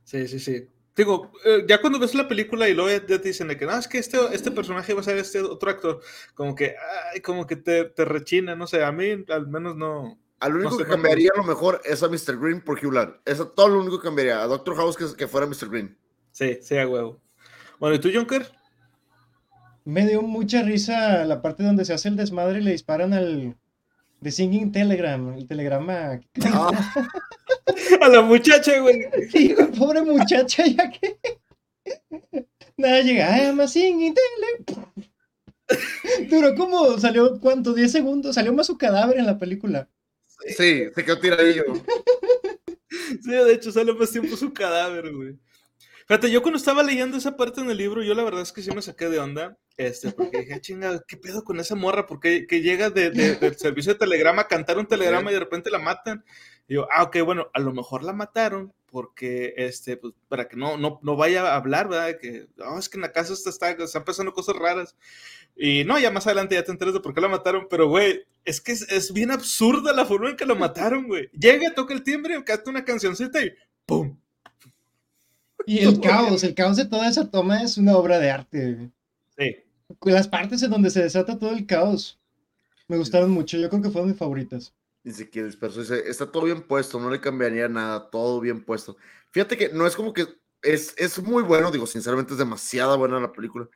[0.03, 0.69] Sí, sí, sí.
[0.95, 3.87] Digo, eh, ya cuando ves la película y luego ya te dicen que no, es
[3.87, 6.01] que este, este personaje va a ser este otro actor,
[6.33, 6.75] como que,
[7.13, 10.19] ay, como que te, te rechina, no sé, a mí al menos no.
[10.39, 12.37] Al único no que cambiaría a lo mejor es a Mr.
[12.37, 13.21] Green por Hugh.
[13.25, 14.43] Eso es todo lo único que cambiaría.
[14.43, 15.69] A Doctor House que, que fuera Mr.
[15.69, 15.97] Green.
[16.31, 17.21] Sí, sí, a huevo.
[17.79, 18.51] Bueno, ¿y tú, Junker?
[19.85, 23.55] Me dio mucha risa la parte donde se hace el desmadre y le disparan al
[24.21, 26.19] The Singing Telegram, el telegrama.
[26.45, 26.71] Ah,
[28.01, 29.05] A la muchacha, güey.
[29.31, 31.17] Sí, güey, pobre muchacha, ya que.
[32.77, 34.91] Nada, llega, I'm a singing telegram.
[36.29, 37.73] Duró como, salió, ¿cuánto?
[37.73, 39.89] 10 segundos, salió más su cadáver en la película.
[40.47, 41.63] sí, se quedó tiradillo.
[43.21, 45.37] Sí, de hecho, sale más tiempo su cadáver, güey.
[46.07, 48.61] Fíjate, yo cuando estaba leyendo esa parte en el libro, yo la verdad es que
[48.61, 52.05] sí me saqué de onda, este, porque dije, "Ah, chinga, ¿qué pedo con esa morra?
[52.05, 55.39] Porque que llega de, de- del servicio de telegrama a cantar un telegrama y de
[55.39, 56.23] repente la matan.
[56.67, 60.55] Y yo, ah, ok, bueno, a lo mejor la mataron porque, este, pues, para que
[60.57, 62.17] no, no, no vaya a hablar, ¿verdad?
[62.21, 64.95] Que, "Oh, es que en la casa está, está, están pasando cosas raras.
[65.55, 68.25] Y no, ya más adelante ya te enteras de por qué la mataron, pero, güey,
[68.43, 71.29] es que es, es bien absurda la forma en que la mataron, güey.
[71.33, 73.51] Llega, toca el timbre, canta una cancioncita y
[73.87, 74.19] ¡pum!
[75.65, 78.91] Y el caos, el caos de toda esa toma es una obra de arte.
[79.37, 79.57] Sí.
[80.03, 82.19] Las partes en donde se desata todo el caos
[82.87, 84.73] me gustaron mucho, yo creo que fueron mis favoritas.
[85.03, 85.81] Dice que disperso.
[85.81, 88.97] Dice, está todo bien puesto, no le cambiaría nada, todo bien puesto.
[89.31, 90.27] Fíjate que no es como que
[90.61, 93.67] es, es muy bueno, digo, sinceramente es demasiada buena la película.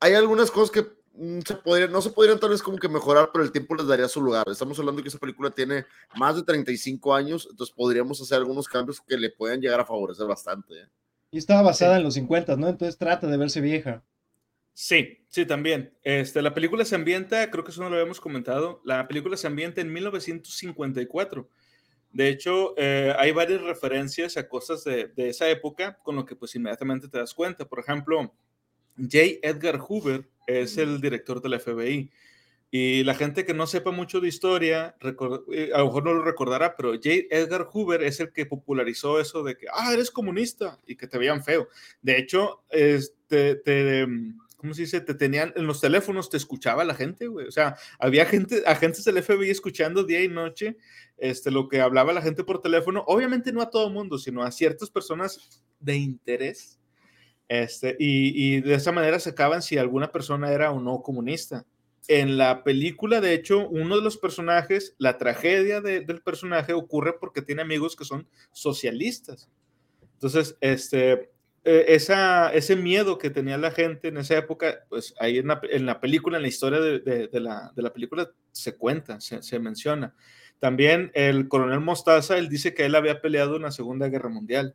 [0.00, 3.30] Hay algunas cosas que mm, se podrían, no se podrían tal vez como que mejorar,
[3.32, 4.44] pero el tiempo les daría su lugar.
[4.48, 8.68] Estamos hablando de que esa película tiene más de 35 años, entonces podríamos hacer algunos
[8.68, 10.80] cambios que le puedan llegar a favorecer bastante.
[10.80, 10.88] ¿eh?
[11.30, 12.68] Y estaba basada en los 50, ¿no?
[12.68, 14.02] Entonces trata de verse vieja.
[14.72, 15.92] Sí, sí, también.
[16.02, 19.46] Este, la película se ambienta, creo que eso no lo habíamos comentado, la película se
[19.46, 21.48] ambienta en 1954.
[22.12, 26.34] De hecho, eh, hay varias referencias a cosas de, de esa época, con lo que
[26.34, 27.68] pues inmediatamente te das cuenta.
[27.68, 28.34] Por ejemplo,
[28.96, 29.18] J.
[29.42, 32.10] Edgar Hoover es el director de la FBI.
[32.72, 36.22] Y la gente que no sepa mucho de historia, eh, a lo mejor no lo
[36.22, 37.08] recordará, pero J.
[37.30, 41.18] Edgar Hoover es el que popularizó eso de que, ah, eres comunista y que te
[41.18, 41.68] veían feo.
[42.00, 45.00] De hecho, este, te, mm, ¿cómo se dice?
[45.00, 47.48] Te tenían en los teléfonos, te escuchaba la gente, güey.
[47.48, 50.76] O sea, había gente, agentes del FBI escuchando día y noche
[51.18, 53.02] este, lo que hablaba la gente por teléfono.
[53.08, 56.78] Obviamente no a todo mundo, sino a ciertas personas de interés.
[57.48, 61.66] Este, y, y de esa manera sacaban si alguna persona era o no comunista.
[62.12, 67.12] En la película, de hecho, uno de los personajes, la tragedia de- del personaje ocurre
[67.20, 69.48] porque tiene amigos que son socialistas.
[70.14, 71.30] Entonces, este,
[71.62, 76.38] eh, ese miedo que tenía la gente en esa época, pues ahí en la, película,
[76.38, 80.12] en la historia de, la, película, se cuenta, se, menciona.
[80.58, 84.74] También el coronel Mostaza, él dice que él había peleado en la Segunda Guerra Mundial.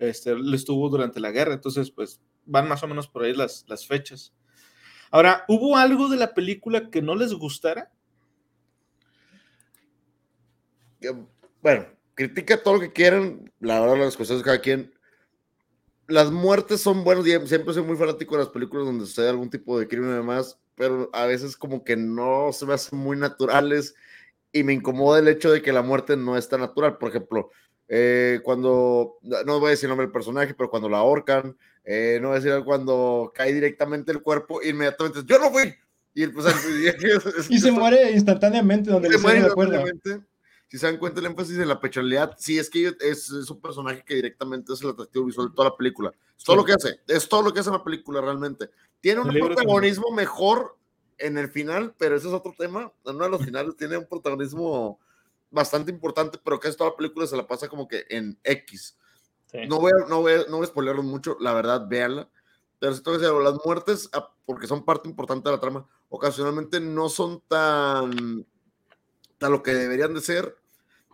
[0.00, 3.86] Este, él estuvo durante la guerra, entonces, pues van más o menos por ahí las
[3.86, 4.34] fechas.
[5.10, 7.90] Ahora, ¿hubo algo de la película que no les gustara?
[11.62, 14.92] Bueno, critica todo lo que quieran, la verdad, las cuestiones de cada quien.
[16.06, 19.78] Las muertes son buenas, siempre soy muy fanático de las películas donde sucede algún tipo
[19.78, 23.94] de crimen y demás, pero a veces como que no se me hacen muy naturales
[24.52, 26.96] y me incomoda el hecho de que la muerte no es tan natural.
[26.96, 27.50] Por ejemplo,
[27.88, 31.56] eh, cuando, no voy a decir el nombre del personaje, pero cuando la ahorcan,
[31.90, 35.74] eh, no voy a decir cuando cae directamente el cuerpo, inmediatamente, yo no fui.
[36.12, 36.44] Y, pues,
[37.48, 40.20] Y se muere instantáneamente donde se muere instantáneamente.
[40.66, 43.58] Si se dan cuenta el énfasis en la personalidad, sí, es que es, es un
[43.58, 46.12] personaje que directamente es el atractivo visual de toda la película.
[46.36, 46.60] Es todo Sí.
[46.60, 48.68] lo que hace, es todo lo que hace la película realmente.
[49.00, 50.76] Tiene un protagonismo mejor
[51.16, 52.92] en el final, pero ese es otro tema.
[53.06, 55.00] En uno de los finales tiene un protagonismo
[55.50, 58.94] bastante importante, pero casi toda la película se la pasa como que en X.
[59.50, 59.58] Sí.
[59.68, 62.28] No voy a, no voy a, no voy a spoilerlo mucho, la verdad, véanla.
[62.78, 65.86] Pero si tengo que decir, las muertes, ah, porque son parte importante de la trama,
[66.08, 68.46] ocasionalmente no son tan,
[69.38, 70.56] tan lo que deberían de ser.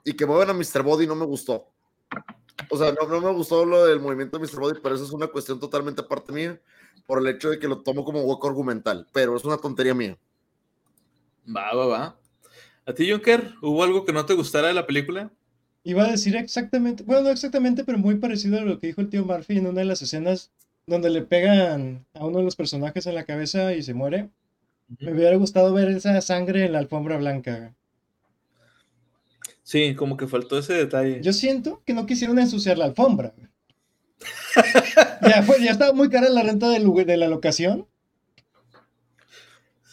[0.05, 0.83] Y que muevan a Mr.
[0.83, 1.67] Body no me gustó.
[2.71, 4.61] O sea, no, no me gustó lo del movimiento de Mr.
[4.61, 6.61] Body, pero eso es una cuestión totalmente aparte mía,
[7.07, 9.09] por el hecho de que lo tomo como hueco argumental.
[9.13, 10.19] Pero es una tontería mía.
[11.49, 12.17] Va, va, va.
[12.87, 15.31] ¿A ti, Junker, hubo algo que no te gustara de la película?
[15.85, 19.11] Iba a decir exactamente, bueno, no exactamente, pero muy parecido a lo que dijo el
[19.11, 20.51] tío Murphy en una de las escenas
[20.87, 24.31] donde le pegan a uno de los personajes en la cabeza y se muere.
[24.99, 27.75] Me hubiera gustado ver esa sangre en la alfombra blanca.
[29.63, 31.21] Sí, como que faltó ese detalle.
[31.23, 33.35] Yo siento que no quisieron ensuciar la alfombra.
[35.23, 37.87] ya, fue, ya estaba muy cara la renta lugar- de la locación.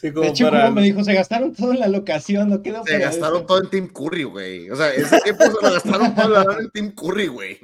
[0.02, 2.64] Sí, como De hecho, para- como me dijo, se gastaron todo en la locación, no
[2.64, 3.46] quedó Se para gastaron esto".
[3.48, 4.70] todo en Team Curry, güey.
[4.72, 7.60] O sea, ese tiempo se lo gastaron lana en Team Curry, güey.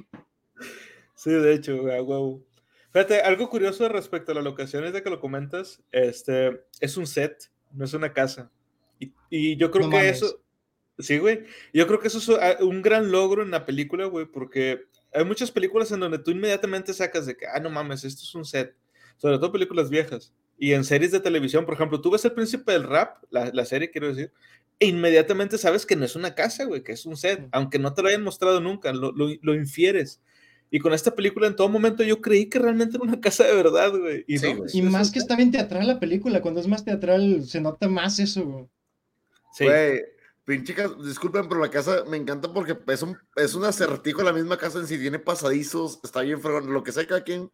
[1.15, 2.43] Sí, de hecho, güey, huevo.
[2.93, 7.07] Fíjate, algo curioso respecto a la locación es de que lo comentas, este, es un
[7.07, 8.51] set, no es una casa.
[8.99, 10.41] Y, y yo creo que eso,
[10.99, 14.25] sí, güey, yo creo que eso es ah, un gran logro en la película, güey,
[14.25, 18.21] porque hay muchas películas en donde tú inmediatamente sacas de que, ah, no mames, esto
[18.23, 18.75] es un set,
[19.17, 20.33] sobre todo películas viejas.
[20.57, 23.65] Y en series de televisión, por ejemplo, tú ves El Príncipe del Rap, la, la
[23.65, 24.31] serie, quiero decir,
[24.79, 27.93] e inmediatamente sabes que no es una casa, güey, que es un set, aunque no
[27.93, 30.19] te lo hayan mostrado nunca, lo, lo, lo infieres.
[30.69, 33.55] Y con esta película en todo momento yo creí que realmente era una casa de
[33.55, 34.25] verdad, güey.
[34.27, 37.61] Y, sí, y más que está bien teatral la película, cuando es más teatral se
[37.61, 38.65] nota más eso, güey.
[39.53, 39.63] Sí.
[39.63, 40.01] Güey,
[40.43, 44.57] pinchicas, disculpen, pero la casa me encanta porque es un, es un acertijo la misma
[44.57, 47.49] casa en sí, tiene pasadizos, está bien fregón, lo que sea cada quien,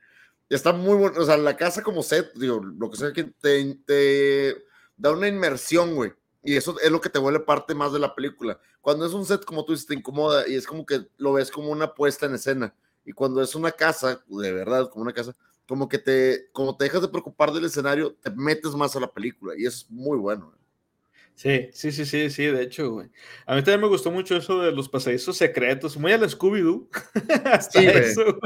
[0.50, 3.76] está muy bueno, o sea, la casa como set, digo, lo que sea que te,
[3.86, 4.56] te
[4.98, 6.14] da una inmersión, güey.
[6.44, 8.60] Y eso es lo que te vuelve parte más de la película.
[8.82, 11.50] Cuando es un set, como tú dices, te incomoda y es como que lo ves
[11.50, 12.76] como una puesta en escena
[13.06, 15.36] y cuando es una casa, de verdad, como una casa,
[15.68, 19.12] como que te, como te dejas de preocupar del escenario, te metes más a la
[19.12, 20.54] película y es muy bueno.
[21.36, 23.10] Sí, sí, sí, sí, sí, de hecho, güey.
[23.46, 26.88] A mí también me gustó mucho eso de los pasadizos secretos, muy a la Scooby-Doo.
[27.46, 28.40] Hasta eso,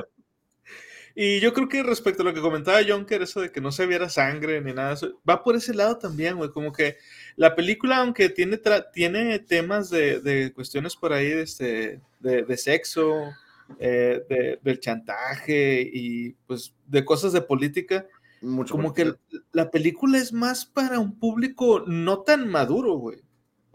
[1.19, 3.87] Y yo creo que respecto a lo que comentaba Jonker, eso de que no se
[3.87, 4.95] viera sangre ni nada,
[5.27, 6.51] va por ese lado también, güey.
[6.51, 6.97] Como que
[7.35, 8.59] la película, aunque tiene,
[8.93, 13.33] tiene temas de, de, cuestiones por ahí de, este, de, de sexo,
[13.79, 18.05] eh, del chantaje y pues de cosas de política.
[18.41, 19.15] Mucho como que
[19.53, 23.23] la película es más para un público no tan maduro, güey.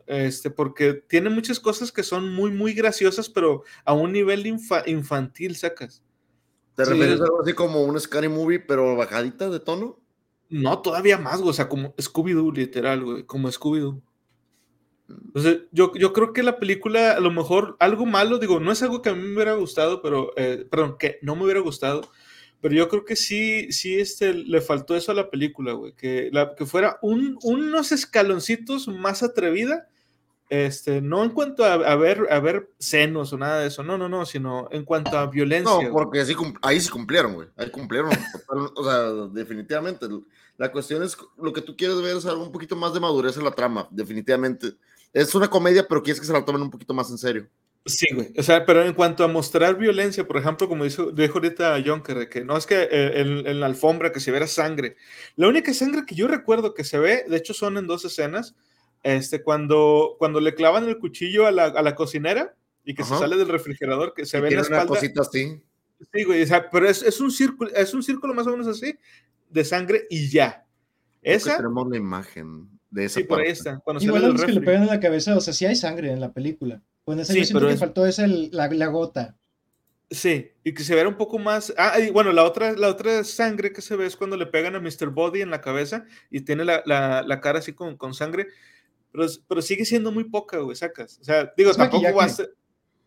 [0.07, 5.57] Este, porque tiene muchas cosas que son muy, muy graciosas, pero a un nivel infantil
[5.57, 6.05] sacas.
[6.75, 10.01] ¿Te refieres a algo así como un Scary Movie, pero bajadita de tono?
[10.49, 11.51] No, todavía más, güey.
[11.51, 13.25] O sea, como Scooby-Doo, literal, güey.
[13.25, 14.03] Como Scooby-Doo.
[15.09, 18.83] Entonces, yo, yo creo que la película, a lo mejor, algo malo, digo, no es
[18.83, 22.03] algo que a mí me hubiera gustado, pero, eh, perdón, que no me hubiera gustado,
[22.61, 26.31] pero yo creo que sí, sí, este, le faltó eso a la película, güey, que,
[26.33, 29.89] la, que fuera un, unos escaloncitos más atrevida,
[30.53, 33.97] este, no en cuanto a, a, ver, a ver senos o nada de eso, no,
[33.99, 35.89] no, no, sino en cuanto a violencia.
[35.89, 38.11] No, porque sí, ahí sí cumplieron, güey, ahí cumplieron,
[38.75, 40.07] o sea, definitivamente.
[40.59, 43.37] La cuestión es, lo que tú quieres ver es algo un poquito más de madurez
[43.37, 44.75] en la trama, definitivamente
[45.13, 47.49] es una comedia, pero quieres que se la tomen un poquito más en serio.
[47.85, 48.33] Sí, güey.
[48.39, 52.29] O sea, pero en cuanto a mostrar violencia, por ejemplo, como dijo, dijo ahorita Jonker,
[52.29, 54.97] que no es que eh, en, la alfombra que se viera sangre.
[55.37, 58.55] La única sangre que yo recuerdo que se ve, de hecho, son en dos escenas.
[59.03, 63.17] Este, cuando, cuando le clavan el cuchillo a la, a la cocinera y que se
[63.17, 64.85] sale del refrigerador, que se ve en la espalda.
[64.93, 65.63] Una así.
[66.13, 66.43] Sí, güey.
[66.43, 68.97] O sea, pero es, es, un círculo, es un círculo más o menos así
[69.51, 70.67] de sangre y ya.
[71.21, 71.57] Esa.
[71.57, 73.79] Tenemos la imagen de esa sí, por ahí está.
[73.79, 76.21] Cuando Igual los que le pegan en la cabeza, o sea, sí hay sangre en
[76.21, 76.83] la película.
[77.05, 79.37] Pues en ese sí, pero que faltó es el, la, la, gota.
[80.11, 81.73] Sí, y que se vea un poco más.
[81.77, 84.75] Ah, y bueno, la otra, la otra sangre que se ve es cuando le pegan
[84.75, 85.11] a Mr.
[85.11, 88.49] Body en la cabeza y tiene la, la, la cara así con, con sangre.
[89.13, 91.19] Pero, pero, sigue siendo muy poca, güey, sacas.
[91.21, 92.17] O sea, digo, es tampoco maquillaje.
[92.17, 92.55] va a ser.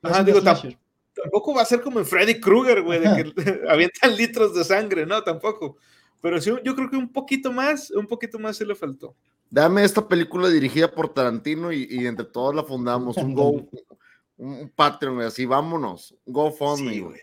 [0.02, 4.54] Ajá, digo, tampoco va a ser como en Freddy Krueger, güey, de que avientan litros
[4.54, 5.78] de sangre, no, tampoco.
[6.22, 9.16] Pero sí, yo creo que un poquito más, un poquito más se le faltó.
[9.50, 13.18] Dame esta película dirigida por Tarantino y, y entre todos la fundamos.
[13.18, 13.68] Un Go,
[14.38, 16.16] un Patreon, así, vámonos.
[16.26, 17.22] GoFundMe, sí, güey.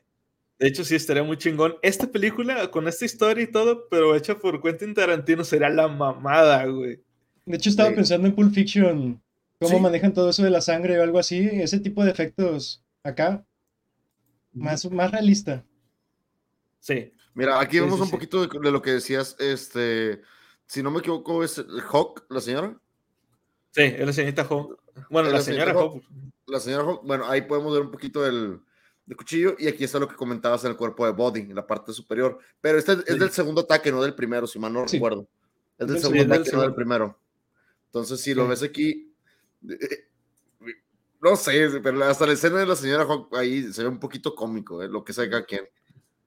[0.59, 1.75] De hecho, sí, estaría muy chingón.
[1.83, 6.64] Esta película, con esta historia y todo, pero hecha por Quentin Tarantino, será la mamada,
[6.66, 7.03] güey.
[7.45, 9.21] De hecho, estaba pensando en Pulp Fiction,
[9.59, 9.81] cómo sí.
[9.81, 13.45] manejan todo eso de la sangre o algo así, ese tipo de efectos acá,
[14.53, 15.65] más, más realista.
[16.81, 17.13] Sí.
[17.35, 20.21] Mira, aquí vemos un poquito de, de, lo que decías, este,
[20.67, 22.79] si no me equivoco, es Hawk, la señora.
[23.71, 24.79] Sí, es la señorita Hawk.
[25.09, 25.95] Bueno, la, la, señora Hawk.
[25.95, 26.05] Hawk.
[26.47, 28.61] La señora Hawk, bueno, ahí podemos ver un poquito del,
[29.07, 31.67] del, cuchillo y aquí está lo que comentabas en el cuerpo de Body, en la
[31.67, 32.39] parte superior.
[32.61, 33.03] Pero este sí.
[33.07, 34.97] es del segundo ataque, no del primero, si mal no sí.
[34.97, 35.27] recuerdo.
[35.79, 37.19] Es del sí, segundo ataque, no del primero.
[37.93, 39.13] Entonces, si lo ves aquí,
[41.21, 44.35] no sé, pero hasta la escena de la señora Hawk ahí se ve un poquito
[44.35, 44.89] cómico, ¿eh?
[44.89, 45.69] lo que saca quien.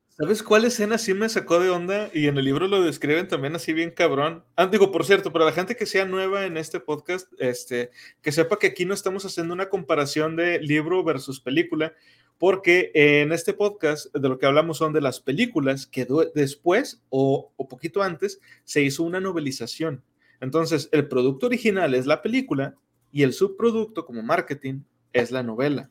[0.10, 2.12] ¿Sabes cuál escena sí me sacó de onda?
[2.14, 4.46] Y en el libro lo describen también así bien cabrón.
[4.56, 7.90] Ah, digo, por cierto, para la gente que sea nueva en este podcast, este,
[8.22, 11.96] que sepa que aquí no estamos haciendo una comparación de libro versus película,
[12.38, 17.52] porque en este podcast de lo que hablamos son de las películas que después o,
[17.56, 20.04] o poquito antes se hizo una novelización.
[20.42, 22.76] Entonces, el producto original es la película
[23.12, 24.82] y el subproducto como marketing
[25.14, 25.90] es la novela.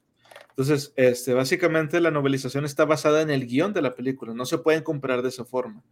[0.51, 4.59] Entonces, este, básicamente la novelización está basada en el guion de la película, no se
[4.59, 5.83] pueden comprar de esa forma.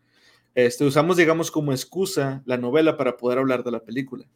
[0.54, 4.26] Este, usamos, digamos, como excusa la novela para poder hablar de la película.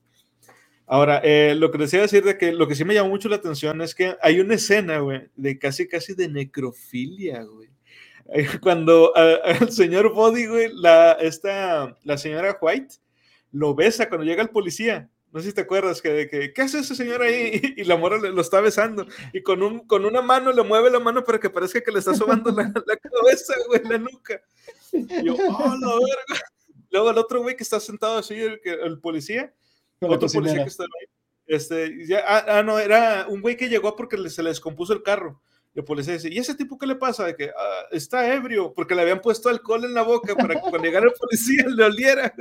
[0.86, 3.36] Ahora, eh, lo que decía decir de que lo que sí me llamó mucho la
[3.36, 7.68] atención es que hay una escena, güey, de casi, casi de necrofilia, güey.
[8.62, 9.12] Cuando
[9.60, 12.96] el señor Body, güey, la, esta, la señora White
[13.56, 15.10] lo besa cuando llega el policía.
[15.32, 17.60] No sé si te acuerdas que, que ¿qué hace ese señor ahí?
[17.76, 19.06] Y la mora lo está besando.
[19.32, 21.98] Y con, un, con una mano le mueve la mano para que parezca que le
[21.98, 24.40] está sobando la, la cabeza, güey, la nuca.
[24.92, 26.42] Y yo, oh, la verga.
[26.90, 29.52] Luego el otro güey que está sentado así, el, el policía,
[30.00, 31.08] otro policía que está ahí.
[31.46, 35.02] Este, ya, ah, ah, no, era un güey que llegó porque se le descompuso el
[35.02, 35.40] carro.
[35.76, 37.26] El policía dice, ¿y ese tipo qué le pasa?
[37.26, 40.60] De que ah, está ebrio, porque le habían puesto alcohol en la boca para que
[40.62, 42.32] cuando llegara el policía le oliera.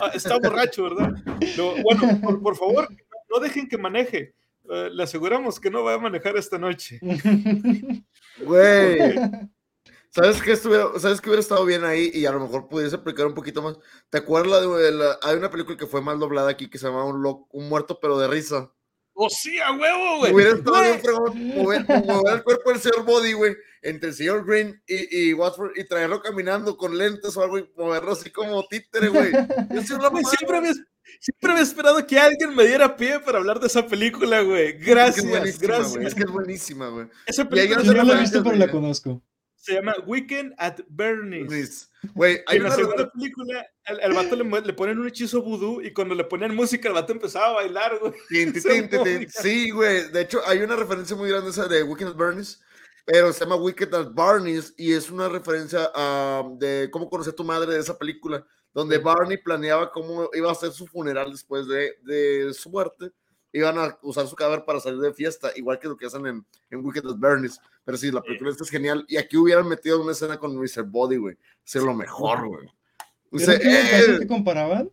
[0.00, 1.12] Ah, está borracho, ¿verdad?
[1.82, 2.88] bueno, por, favor,
[3.28, 4.34] no dejen que maneje.
[4.70, 7.00] Eh, le aseguramos que no va a manejar esta noche.
[8.44, 9.18] Güey.
[10.10, 13.26] ¿Sabes qué, estuviera, ¿Sabes que hubiera estado bien ahí y a lo mejor pudiese aplicar
[13.26, 13.78] un poquito más?
[14.10, 17.04] ¿Te acuerdas de la, hay una película que fue mal doblada aquí que se llama
[17.04, 18.70] Un, un muerto pero de risa?
[19.18, 20.34] ¡Oh, sí, a huevo, güey!
[20.34, 24.78] Hubiera estado bien mover, mover, el cuerpo del señor Body, güey, entre el señor Green
[24.86, 29.08] y, y, Watford y traerlo caminando con lentes o algo y moverlo así como títere,
[29.08, 29.32] güey.
[29.86, 30.72] siempre, me,
[31.18, 34.74] siempre me he esperado que alguien me diera pie para hablar de esa película, güey.
[34.74, 35.96] Gracias, es gracias.
[35.96, 37.06] Es que es buenísima, güey.
[37.26, 39.22] Esa película yo no la he visto, pero la conozco
[39.66, 41.90] se llama Weekend at Bernie's.
[42.14, 46.14] Güey, hay en la segunda película, el, vato le, ponen un hechizo vudú y cuando
[46.14, 48.12] le ponen música, el vato empezaba a bailar, güey.
[49.28, 50.08] Sí, güey.
[50.12, 52.62] De hecho, hay una referencia muy grande esa de Weekend at Bernie's,
[53.04, 57.36] pero se llama Weekend at Barney's y es una referencia a, de cómo conocer a
[57.36, 61.66] tu madre de esa película, donde Barney planeaba cómo iba a ser su funeral después
[61.66, 63.10] de, de su muerte
[63.52, 66.46] iban a usar su cadáver para salir de fiesta, igual que lo que hacen en,
[66.70, 67.60] en Wicked at Bernie's.
[67.84, 69.04] Pero sí, la película esta es genial.
[69.08, 70.82] Y aquí hubieran metido una escena con Mr.
[70.84, 71.36] Body, güey.
[71.64, 72.68] Ser lo mejor, güey.
[73.30, 74.90] Dice, eh, ¿Qué comparaban?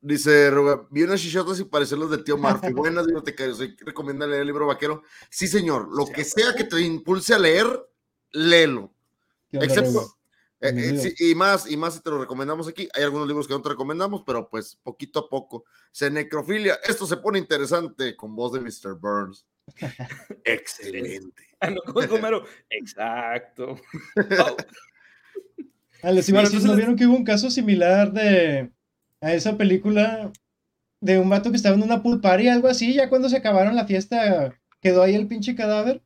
[0.00, 0.50] Dice,
[0.90, 2.72] vi unas chichotas y parecen los del tío Murphy.
[2.72, 5.02] Buenas bibliotecarios, recomienda leer el libro vaquero.
[5.30, 7.66] Sí, señor, lo que sea que te impulse a leer,
[8.30, 8.92] léelo.
[9.50, 10.15] Excepto,
[10.68, 12.88] eh, eh, y más, y más si te lo recomendamos aquí.
[12.94, 15.64] Hay algunos libros que no te recomendamos, pero pues poquito a poco.
[15.92, 16.78] Se necrofilia.
[16.86, 18.98] Esto se pone interesante con voz de Mr.
[18.98, 19.46] Burns.
[20.44, 21.42] Excelente.
[21.58, 21.72] Ah,
[22.68, 23.76] Exacto.
[26.02, 28.70] A los ¿no vieron que hubo un caso similar de
[29.22, 30.30] a esa película
[31.00, 33.74] de un vato que estaba en una pool party, algo así, ya cuando se acabaron
[33.74, 36.02] la fiesta, quedó ahí el pinche cadáver?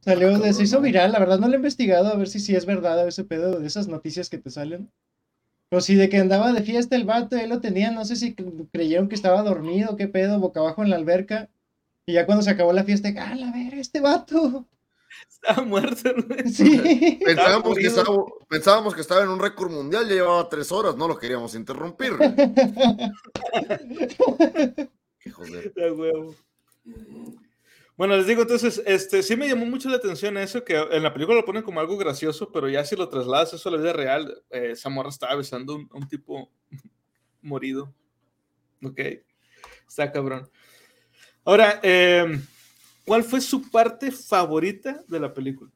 [0.00, 2.56] Salió, ah, se hizo viral, la verdad no lo he investigado a ver si sí
[2.56, 4.90] es verdad ese pedo de esas noticias que te salen.
[5.68, 8.34] Pero si de que andaba de fiesta el vato, él lo tenía, no sé si
[8.34, 11.48] creyeron que estaba dormido, qué pedo, boca abajo en la alberca.
[12.06, 14.66] Y ya cuando se acabó la fiesta, ¡ah, a ver, este vato!
[15.28, 16.10] Estaba muerto,
[16.52, 17.18] Sí.
[17.24, 18.08] Pensábamos que, estaba,
[18.48, 22.12] pensábamos que estaba en un récord mundial, ya llevaba tres horas, no lo queríamos interrumpir.
[25.20, 25.72] Qué joder.
[25.96, 26.34] huevo.
[28.00, 31.12] Bueno, les digo, entonces, este, sí me llamó mucho la atención eso, que en la
[31.12, 33.92] película lo ponen como algo gracioso, pero ya si lo trasladas eso a la vida
[33.92, 36.50] real, eh, esa morra estaba besando a un, tipo
[37.42, 37.94] morido.
[38.82, 39.00] Ok,
[39.86, 40.48] está cabrón.
[41.44, 42.42] Ahora, em,
[43.04, 45.70] ¿cuál fue su parte favorita de la película?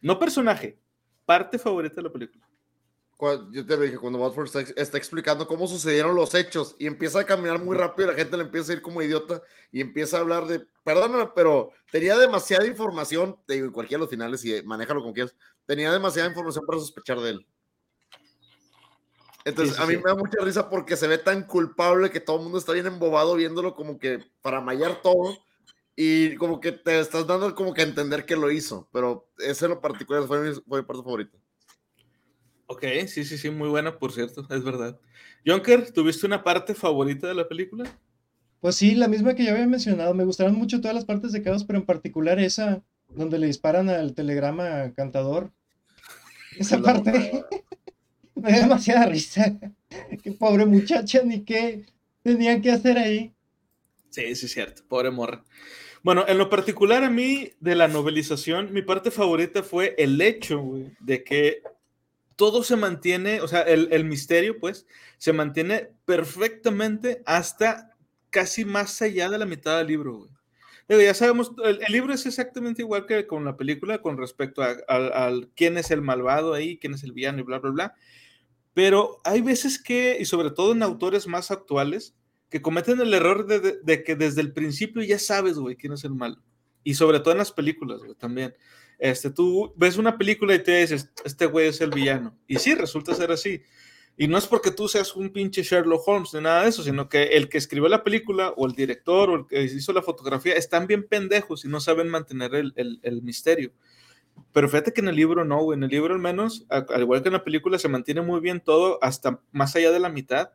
[0.00, 0.78] No personaje,
[1.26, 2.47] parte favorita de la película
[3.50, 7.62] yo te dije, cuando Watford está, explicando cómo sucedieron los hechos y empieza a caminar
[7.62, 10.46] muy rápido y la gente le empieza a ir como idiota y empieza a hablar
[10.46, 15.00] de, perdóname, pero tenía demasiada información, te digo, en cualquiera de los finales y manéjalo
[15.00, 15.34] como quieras,
[15.66, 17.46] tenía demasiada información para sospechar de él.
[19.44, 22.42] Entonces, a mí me da mucha risa porque se ve tan culpable que todo el
[22.42, 25.38] mundo está bien embobado viéndolo como que para mallar todo
[25.96, 29.64] y como que te estás dando como que a entender que lo hizo, pero ese
[29.64, 31.36] en lo particular fue mi, fue mi parte favorita.
[32.70, 35.00] Ok, sí, sí, sí, muy buena, por cierto, es verdad.
[35.46, 37.90] Jonker, ¿tuviste una parte favorita de la película?
[38.60, 40.12] Pues sí, la misma que ya había mencionado.
[40.12, 43.88] Me gustaron mucho todas las partes de Caos, pero en particular esa donde le disparan
[43.88, 45.50] al telegrama cantador.
[46.58, 47.42] Esa parte
[48.34, 49.58] me da demasiada risa.
[50.22, 51.86] Qué pobre muchacha, ni qué
[52.22, 53.32] tenían que hacer ahí.
[54.10, 54.82] Sí, sí, es cierto.
[54.86, 55.42] Pobre morra.
[56.02, 60.62] Bueno, en lo particular a mí de la novelización, mi parte favorita fue el hecho
[61.00, 61.62] de que
[62.38, 67.96] todo se mantiene, o sea, el, misterio, pues, se mantiene perfectamente hasta
[68.30, 71.04] casi más allá de la mitad del libro, güey.
[71.04, 75.78] ya sabemos, el, libro es exactamente igual que con la película con respecto a, quién
[75.78, 77.94] es el malvado ahí, quién es el villano y bla, bla, bla.
[78.72, 82.14] Pero hay veces que, y sobre todo en autores más actuales,
[82.50, 86.04] que cometen el error de, de que desde el principio ya sabes, güey, quién es
[86.04, 86.40] el malo.
[86.84, 88.54] Y sobre todo en las películas, güey, también.
[88.98, 92.36] Este, tú ves una película y te dices, este güey es el villano.
[92.46, 93.62] Y sí, resulta ser así.
[94.20, 97.08] Y no es porque tú seas un pinche Sherlock Holmes ni nada de eso, sino
[97.08, 100.54] que el que escribió la película o el director o el que hizo la fotografía
[100.54, 103.70] están bien pendejos y no saben mantener el, el, misterio.
[104.52, 105.76] Pero fíjate que en el libro no, güey.
[105.76, 108.60] En el libro al menos, al igual que en la película, se mantiene muy bien
[108.60, 110.50] todo hasta más allá de la mitad.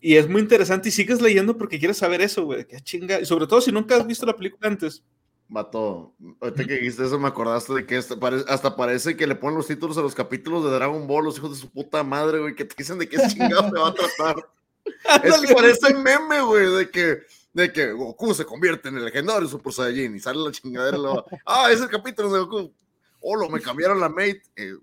[0.00, 2.66] Y es muy interesante y sigues leyendo porque quieres saber eso, güey.
[2.66, 3.20] Qué chinga.
[3.20, 5.04] Y sobre todo si nunca has visto la película antes.
[5.48, 9.68] Mato, ahorita que dijiste eso me acordaste de que hasta parece que le ponen los
[9.68, 12.64] títulos a los capítulos de Dragon Ball, los hijos de su puta madre, güey, que
[12.64, 14.36] te dicen de qué chingado te va a tratar.
[15.22, 17.18] es que parece meme, güey, de que,
[17.52, 20.98] de que Goku se convierte en el legendario Super Saiyajin y sale la chingadera.
[20.98, 22.72] Lo, ah, es el capítulo de Goku.
[23.20, 24.42] Oh, lo me cambiaron la mate.
[24.56, 24.74] Eh,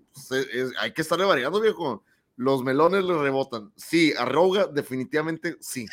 [0.78, 2.04] hay que estarle variando, viejo.
[2.36, 3.72] Los melones le rebotan.
[3.76, 5.86] Sí, a Roga, definitivamente sí.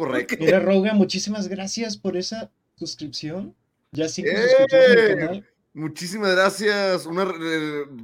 [0.00, 0.36] Correcto.
[0.40, 3.54] Mira, Roga, muchísimas gracias por esa suscripción.
[3.92, 5.44] Ya sí ¡Eh!
[5.74, 7.04] Muchísimas gracias.
[7.04, 7.30] Una,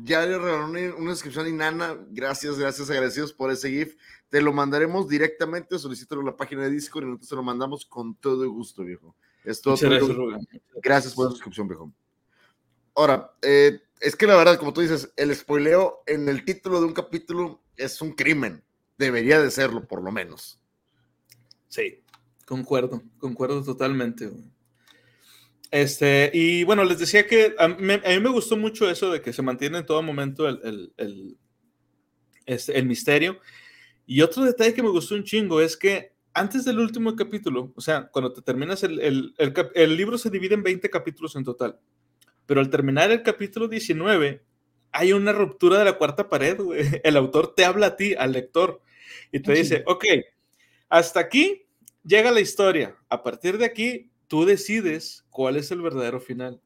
[0.03, 1.97] ya le regalaron una, suscripción inana.
[2.11, 3.97] Gracias, gracias, agradecidos por ese GIF.
[4.29, 5.79] Te lo mandaremos directamente.
[5.79, 9.17] Solicítalo en la página de Discord y nosotros te lo mandamos con todo gusto, viejo.
[9.43, 9.75] Es todo.
[9.81, 10.17] Gracias,
[10.83, 11.91] gracias por la suscripción, viejo.
[12.95, 16.89] Ahora, eh, es que la verdad, como tú dices, el spoileo en el título de
[16.89, 18.63] un capítulo es un crimen.
[18.99, 20.61] Debería de serlo, por lo menos.
[21.69, 22.03] Sí,
[22.45, 24.31] concuerdo, concuerdo totalmente.
[25.71, 29.43] Este, y bueno, les decía que a mí, me gustó mucho eso de que se
[29.43, 31.39] mantiene en todo momento el, el,
[32.47, 33.41] este, el, misterio.
[34.07, 37.81] Y otro detalle que me gustó un chingo es que antes del último capítulo, o
[37.81, 41.79] sea, cuando te terminas el, el libro se divide en 20 capítulos en total.
[42.47, 44.43] Pero al terminar el capítulo 19,
[44.93, 46.81] hay una ruptura de la cuarta pared, güey.
[47.05, 48.81] El autor te habla a ti, al lector,
[49.33, 50.05] y te dice, ok,
[50.89, 51.67] hasta aquí
[52.05, 52.97] llega la historia.
[53.09, 56.61] A partir de aquí, tú decides cuál es el verdadero final.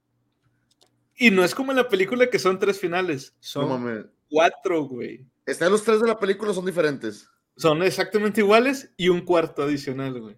[1.16, 5.27] Y no es como en la película que son tres finales, son cuatro, güey.
[5.45, 7.29] Están los tres de la película, son diferentes.
[7.57, 10.37] Son exactamente iguales y un cuarto adicional, güey.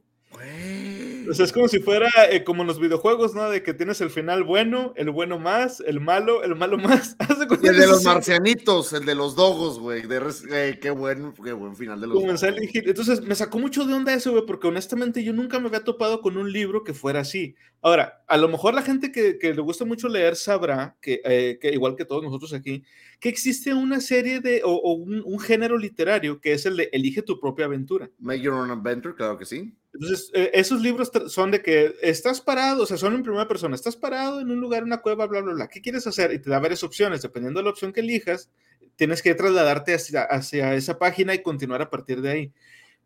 [1.29, 3.49] O sea, es como si fuera eh, como en los videojuegos, ¿no?
[3.51, 7.17] De que tienes el final bueno, el bueno más, el malo, el malo más.
[7.63, 10.03] el de los marcianitos, el de los dogos, güey.
[10.51, 14.15] Eh, qué, buen, qué buen final de los como Entonces, me sacó mucho de onda
[14.15, 17.55] eso, güey, porque honestamente yo nunca me había topado con un libro que fuera así.
[17.81, 21.59] Ahora, a lo mejor la gente que, que le gusta mucho leer sabrá, que, eh,
[21.61, 22.85] que, igual que todos nosotros aquí,
[23.19, 27.23] que existe una serie de, o, un, un, género literario que es el de Elige
[27.23, 28.11] tu propia aventura.
[28.19, 29.75] Make your own adventure, claro que sí.
[29.95, 33.75] Entonces, eh, esos libros son de que estás parado, o sea, son en primera persona,
[33.75, 35.69] estás parado en un lugar, en una cueva, bla, bla, bla.
[35.69, 36.33] ¿Qué quieres hacer?
[36.33, 37.23] Y te da varias opciones.
[37.23, 38.49] Dependiendo de la opción que elijas,
[38.97, 42.53] tienes que trasladarte hacia, hacia esa página y continuar a partir de ahí.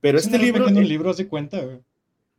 [0.01, 0.68] Pero este libro.
[0.68, 1.61] En un libro se cuenta,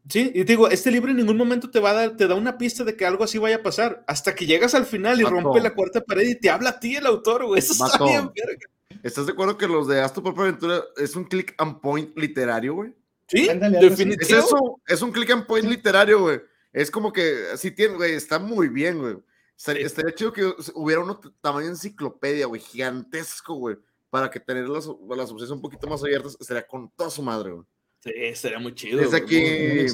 [0.09, 2.35] Sí, y te digo, este libro en ningún momento te va a dar, te da
[2.35, 5.25] una pista de que algo así vaya a pasar, hasta que llegas al final y
[5.25, 7.59] rompe la cuarta pared y te habla a ti el autor, güey.
[7.59, 8.67] Eso está bien, verga.
[9.03, 12.75] ¿Estás de acuerdo que los de Astro por Aventura es un click and point literario,
[12.75, 12.93] güey?
[13.27, 14.23] Sí, definitivamente.
[14.23, 16.41] Es eso, es un click and point literario, güey.
[16.71, 19.17] Es como que, sí tiene, güey, está muy bien, güey.
[19.57, 23.75] Estaría, chido que hubiera uno tamaño enciclopedia, güey, gigantesco, güey,
[24.09, 27.51] para que tener las, las opciones un poquito más abiertas, estaría con toda su madre,
[27.51, 27.65] güey.
[27.99, 29.01] Sí, sería muy chido.
[29.01, 29.87] Es aquí,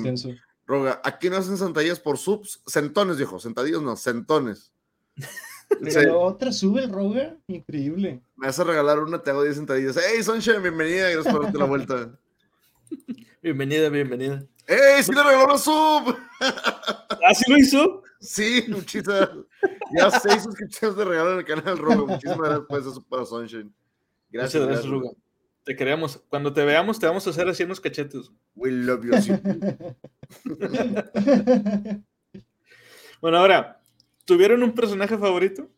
[0.65, 4.73] Roga, aquí no hacen sentadillas por subs, centones, dijo, sentadillas no, centones.
[5.81, 8.21] Pero otra sube el Roga, increíble.
[8.35, 9.97] Me vas a regalar una, te hago 10 sentadillas.
[9.97, 12.19] Hey, Sunshine, bienvenida, gracias por darte la vuelta.
[13.41, 14.45] Bienvenida, bienvenida.
[14.67, 15.03] ¡Ey!
[15.03, 16.15] ¡Sí le regaló una sub!
[16.39, 18.03] ¿Ah, sí lo hizo?
[18.19, 19.29] Sí, muchísimas.
[19.97, 22.13] Ya seis suscripciones de regalo en el canal Roga.
[22.13, 23.73] Muchísimas gracias por eso para Sunshine.
[24.29, 24.85] Gracias.
[25.63, 26.23] Te queremos.
[26.29, 28.31] Cuando te veamos, te vamos a hacer así unos cachetes.
[28.55, 29.13] We love you.
[33.21, 33.81] bueno, ahora,
[34.25, 35.69] ¿tuvieron un personaje favorito?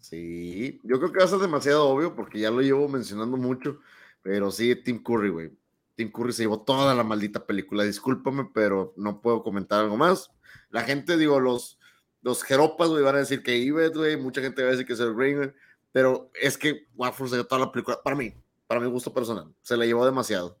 [0.00, 3.80] Sí, yo creo que va a ser demasiado obvio porque ya lo llevo mencionando mucho.
[4.24, 5.50] Pero sí, Tim Curry, güey.
[5.96, 7.84] Tim Curry se llevó toda la maldita película.
[7.84, 10.30] Discúlpame, pero no puedo comentar algo más.
[10.70, 11.78] La gente, digo, los,
[12.22, 14.16] los jeropas, güey, van a decir que Ivet, güey.
[14.16, 15.52] Mucha gente va a decir que es el Ring,
[15.92, 18.00] Pero es que Warford se llevó toda la película.
[18.02, 18.34] Para mí,
[18.66, 19.54] para mi gusto personal.
[19.60, 20.58] Se la llevó demasiado.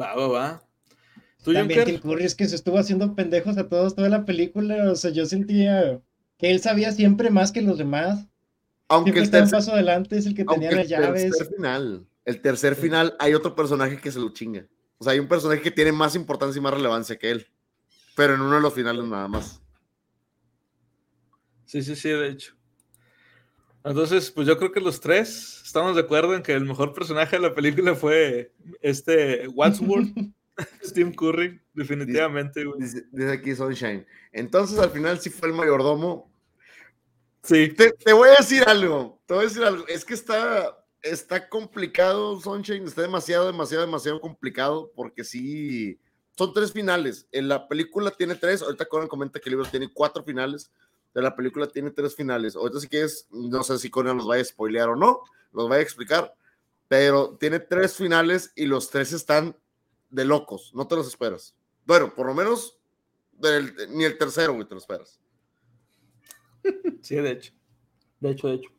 [0.00, 0.62] Va, va, va.
[1.42, 4.92] ¿Tú, También Tim Curry es que se estuvo haciendo pendejos a todos toda la película.
[4.92, 6.00] O sea, yo sentía
[6.38, 8.28] que él sabía siempre más que los demás.
[8.88, 11.24] Aunque el tercer, paso adelante es el que tenía las llaves.
[11.24, 14.66] El tercer final, el tercer final hay otro personaje que se lo chinga.
[14.98, 17.46] O sea, hay un personaje que tiene más importancia y más relevancia que él.
[18.16, 19.60] Pero en uno de los finales nada más.
[21.64, 22.54] Sí, sí, sí, de hecho.
[23.84, 27.36] Entonces, pues yo creo que los tres estamos de acuerdo en que el mejor personaje
[27.36, 30.08] de la película fue este Wadsworth,
[30.82, 32.64] Steve Curry, definitivamente.
[32.78, 34.06] Dice, dice, aquí Sunshine.
[34.32, 36.32] Entonces, al final sí fue el mayordomo
[37.44, 37.68] Sí.
[37.68, 39.20] Te, voy a decir algo.
[39.26, 39.86] Te voy a decir algo.
[39.86, 42.86] Es que está, está complicado, Sunshine.
[42.86, 44.90] Está demasiado, demasiado, demasiado complicado.
[44.96, 45.98] Porque sí.
[46.36, 47.28] son tres finales.
[47.30, 50.70] En la película tiene tres, ahorita Conan comenta que el libro tiene cuatro finales,
[51.12, 52.56] de la película tiene tres finales.
[52.56, 55.22] Ahorita sí que es, no sé si Conan los vaya a spoilear o no,
[55.52, 56.34] los vaya a explicar,
[56.88, 59.56] pero tiene tres finales y los tres están
[60.10, 61.54] de locos, no te los esperas.
[61.86, 62.78] Bueno, por lo menos
[63.90, 65.20] ni el tercero, güey, te lo esperas.
[67.02, 67.52] Sí, de hecho.
[68.20, 68.70] De hecho, de hecho.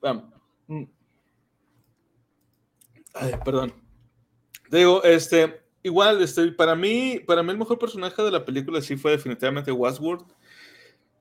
[3.14, 3.74] Ay, perdón.
[4.70, 8.98] Digo, este, igual, este, para mí, para mí el mejor personaje de la película sí
[8.98, 10.28] fue definitivamente Wasworth.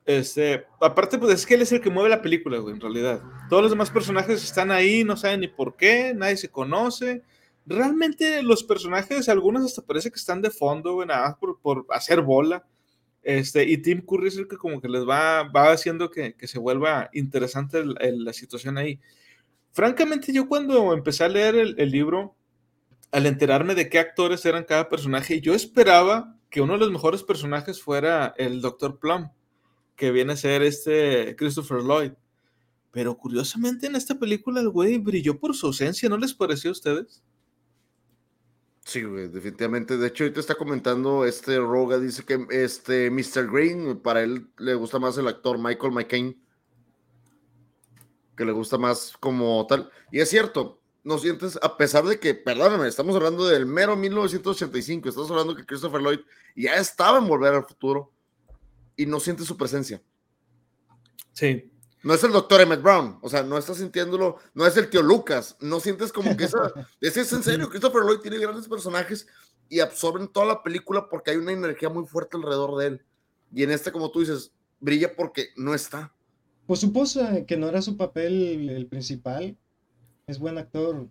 [0.04, 3.22] Este, aparte, pues es que él es el que mueve la película, güey, en realidad.
[3.48, 7.22] Todos los demás personajes están ahí, no saben ni por qué, nadie se conoce.
[7.64, 11.86] Realmente los personajes, algunos hasta parece que están de fondo, güey, nada más por, por
[11.90, 12.66] hacer bola.
[13.24, 16.46] Este, y Tim Curry es el que como que les va, va haciendo que, que
[16.46, 19.00] se vuelva interesante la situación ahí.
[19.72, 22.36] Francamente, yo cuando empecé a leer el, el, libro,
[23.10, 27.22] al enterarme de qué actores eran cada personaje, yo esperaba que uno de los mejores
[27.22, 28.98] personajes fuera el Dr.
[29.00, 29.30] Plum,
[29.96, 32.12] que viene a ser este Christopher Lloyd.
[32.90, 36.72] Pero curiosamente en esta película el güey brilló por su ausencia, ¿no les pareció a
[36.72, 37.24] ustedes?
[38.84, 39.96] Sí, güey, definitivamente.
[39.96, 43.50] De hecho, ahorita está comentando este Roga, dice que este Mr.
[43.50, 46.38] Green, para él le gusta más el actor Michael McCain,
[48.36, 49.90] que le gusta más como tal.
[50.12, 55.08] Y es cierto, no sientes, a pesar de que, perdóname, estamos hablando del mero 1985,
[55.08, 56.20] estamos hablando que Christopher Lloyd
[56.54, 58.12] ya estaba en Volver al Futuro
[58.96, 60.02] y no sientes su presencia.
[61.32, 61.70] Sí,
[62.04, 65.02] no es el doctor Emmett Brown, o sea, no estás sintiéndolo, no es el tío
[65.02, 69.26] Lucas, no sientes como que esa, ese es en serio, Christopher Lloyd tiene grandes personajes
[69.68, 73.02] y absorben toda la película porque hay una energía muy fuerte alrededor de él.
[73.52, 76.12] Y en este, como tú dices, brilla porque no está.
[76.66, 79.56] Pues supuso que no era su papel el principal,
[80.26, 81.08] es buen actor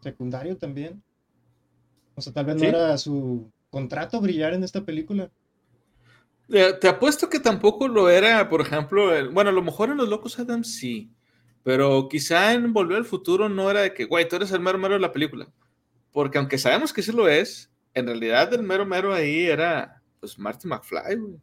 [0.00, 1.02] secundario también.
[2.14, 5.30] O sea, tal vez no era su contrato brillar en esta película.
[6.48, 10.38] Te apuesto que tampoco lo era, por ejemplo, bueno, a lo mejor en Los Locos
[10.38, 11.10] Adams sí,
[11.62, 14.78] pero quizá en Volver al Futuro no era de que, güey, tú eres el mero
[14.78, 15.48] mero de la película.
[16.12, 20.38] Porque aunque sabemos que sí lo es, en realidad el mero mero ahí era, pues,
[20.38, 21.40] Marty McFly, güey.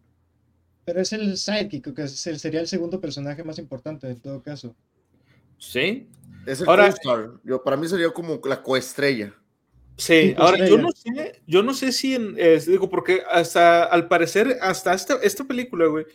[0.86, 4.76] Pero es el sidekick, que sería el segundo personaje más importante en todo caso.
[5.58, 6.10] Sí.
[6.46, 6.94] Es el Ahora,
[7.44, 9.34] Yo, para mí sería como la coestrella.
[10.02, 12.36] Sí, ahora yo no sé, yo no sé si en,
[12.66, 16.06] digo, porque hasta al parecer, hasta esta, esta película, güey,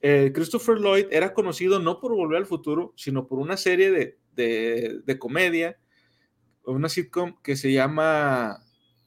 [0.00, 4.18] eh, Christopher Lloyd era conocido no por Volver al Futuro, sino por una serie de,
[4.32, 5.76] de, de comedia,
[6.64, 8.64] una sitcom que se llama,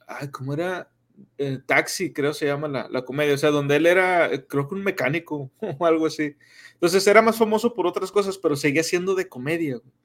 [0.08, 0.92] ay, ¿cómo era?
[1.40, 4.76] Eh, Taxi, creo se llama la, la, comedia, o sea, donde él era, creo que
[4.76, 6.36] un mecánico o algo así.
[6.74, 9.78] Entonces era más famoso por otras cosas, pero seguía siendo de comedia.
[9.78, 9.97] Güey.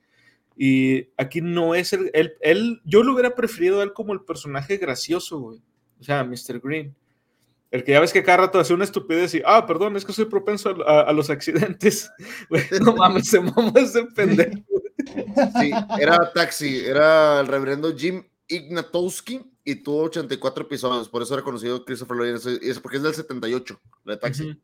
[0.56, 4.20] Y aquí no es el, él, él, yo lo hubiera preferido a él como el
[4.20, 5.62] personaje gracioso, güey.
[6.00, 6.60] O sea, Mr.
[6.60, 6.94] Green.
[7.70, 10.12] El que ya ves que cada rato hace una estupidez y, ah, perdón, es que
[10.12, 12.10] soy propenso a, a, los accidentes.
[12.84, 14.58] no mames, se mamó ese pendejo.
[15.58, 21.42] Sí, era Taxi, era el reverendo Jim Ignatowski y tuvo 84 episodios, por eso era
[21.42, 24.42] conocido Christopher Lloyd, y es porque es del 78, de Taxi.
[24.44, 24.60] Uh -huh.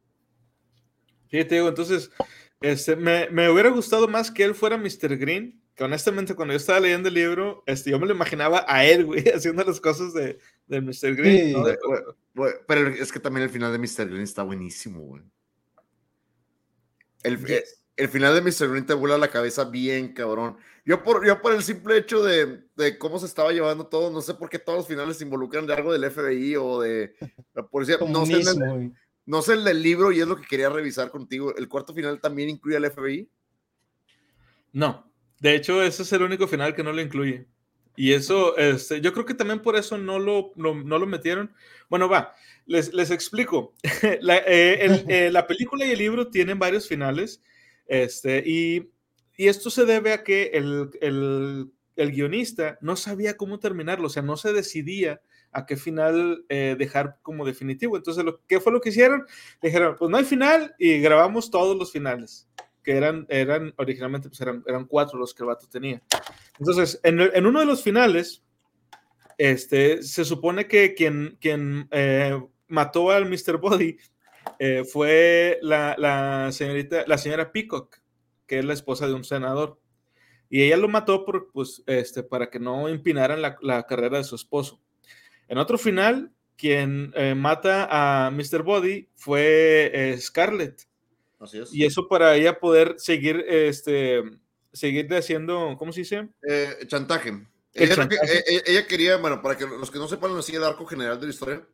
[1.30, 2.11] Sí, te digo, entonces,
[2.61, 5.16] este, me, me hubiera gustado más que él fuera Mr.
[5.16, 8.85] Green, que honestamente cuando yo estaba leyendo el libro, este, yo me lo imaginaba a
[8.85, 11.14] él, güey, haciendo las cosas de, de Mr.
[11.14, 11.47] Green.
[11.47, 11.53] Sí.
[11.53, 11.64] ¿no?
[11.64, 11.79] De,
[12.35, 14.09] güey, pero es que también el final de Mr.
[14.09, 15.22] Green está buenísimo, güey.
[17.22, 17.85] El, yes.
[17.95, 18.68] el, final de Mr.
[18.68, 20.57] Green te vuela la cabeza bien, cabrón.
[20.85, 24.20] Yo por, yo por el simple hecho de, de, cómo se estaba llevando todo, no
[24.20, 27.14] sé por qué todos los finales se involucran de algo del FBI o de
[27.55, 27.99] la policía.
[28.05, 28.93] No sé, el,
[29.26, 31.55] no sé el del libro y es lo que quería revisar contigo.
[31.55, 33.31] ¿El cuarto final también incluye al FBI?
[34.72, 35.09] No,
[35.41, 37.47] de hecho, ese es el único final que no lo incluye.
[37.97, 41.53] Y eso, este, yo creo que también por eso no lo, no, no lo metieron.
[41.89, 42.32] Bueno, va,
[42.66, 43.74] les, les explico.
[44.20, 47.43] la, eh, el, eh, la, película y el libro tienen varios finales.
[47.86, 48.91] Este, y,
[49.36, 54.11] y esto se debe a que el, el, el, guionista no sabía cómo terminarlo, o
[54.11, 55.20] sea, no se decidía
[55.51, 57.97] a qué final eh, dejar como definitivo.
[57.97, 59.24] Entonces, lo, ¿qué fue lo que hicieron?
[59.62, 62.49] Dijeron, pues no hay final y grabamos todos los finales
[62.89, 66.01] que eran, eran originalmente pues eran, eran cuatro los que el vato tenía.
[66.59, 68.43] Entonces, en, uno de los finales,
[69.36, 73.59] este, se supone que quien, quien eh, mató al Mr.
[73.59, 73.99] Body
[74.59, 77.99] eh, fue la, la, señorita, la señora Peacock,
[78.47, 79.78] que es la esposa de un senador.
[80.49, 84.24] Y ella lo mató por, pues, este, para que no impinaran la, la carrera de
[84.24, 84.80] su esposo.
[85.47, 88.62] En otro final, quien eh, mata a Mr.
[88.62, 90.88] Body fue Scarlett.
[91.39, 91.72] Así es.
[91.72, 94.22] Y eso para ella poder seguir, este,
[94.72, 96.28] seguir haciendo, ¿cómo se dice?
[96.47, 97.47] Eh, chantaje.
[97.74, 98.45] Ella, chantaje.
[98.47, 101.26] Ella, ella, quería, bueno, para que los que no sepan, sigue el arco general de
[101.26, 101.66] la historia.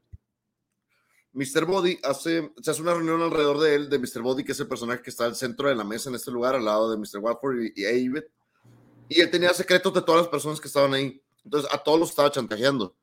[1.32, 1.64] Mr.
[1.64, 4.22] Body hace, se hace una reunión alrededor de él, de Mr.
[4.22, 6.54] Body, que es el personaje que está al centro de la mesa en este lugar,
[6.54, 7.18] al lado de Mr.
[7.20, 8.22] Watford y, y Avid.
[9.08, 11.20] Y él tenía secretos de todas las personas que estaban ahí.
[11.44, 12.94] Entonces, a todos los estaba chantajeando.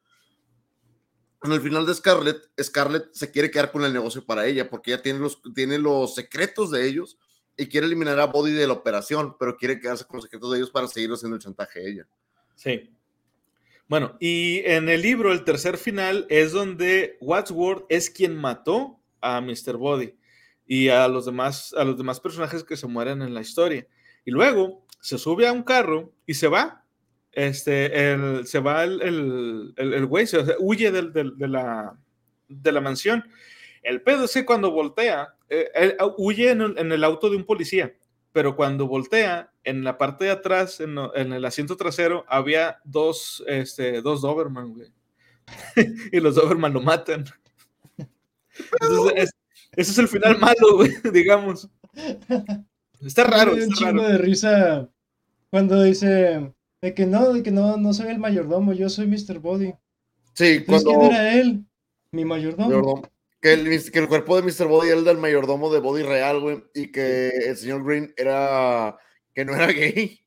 [1.43, 4.91] En el final de Scarlett, Scarlett se quiere quedar con el negocio para ella, porque
[4.91, 7.17] ella tiene los, tiene los secretos de ellos
[7.57, 10.57] y quiere eliminar a Body de la operación, pero quiere quedarse con los secretos de
[10.57, 12.07] ellos para seguir haciendo el chantaje a ella.
[12.55, 12.91] Sí.
[13.87, 19.41] Bueno, y en el libro, el tercer final es donde Wadsworth es quien mató a
[19.41, 19.77] Mr.
[19.77, 20.15] Body
[20.65, 23.85] y a los demás, a los demás personajes que se mueren en la historia.
[24.23, 26.85] Y luego se sube a un carro y se va.
[27.31, 31.97] Este, el, se va el, el, el, güey, se, huye del, del, de, la,
[32.47, 33.23] de la mansión.
[33.83, 37.37] El pedo es que cuando voltea, eh, él huye en el, en el, auto de
[37.37, 37.95] un policía,
[38.31, 43.43] pero cuando voltea, en la parte de atrás, en, en el asiento trasero, había dos,
[43.47, 44.91] este, dos Doberman, güey.
[46.11, 47.25] y los Doberman lo matan.
[48.81, 49.31] Entonces, es,
[49.73, 51.69] ese es el final malo, güey, digamos.
[53.01, 53.53] Está raro.
[53.53, 54.89] un chingo de risa
[55.49, 59.39] cuando dice de que no, de que no, no soy el mayordomo, yo soy Mr.
[59.39, 59.73] Body.
[60.33, 60.89] Sí, cuando...
[60.89, 61.65] ¿quién era él?
[62.11, 62.69] Mi mayordomo.
[62.69, 63.11] mayordomo.
[63.39, 64.67] Que, el, que el, cuerpo de Mr.
[64.67, 68.97] Body era el del mayordomo de Body real, güey, y que el señor Green era,
[69.33, 70.19] que no era gay.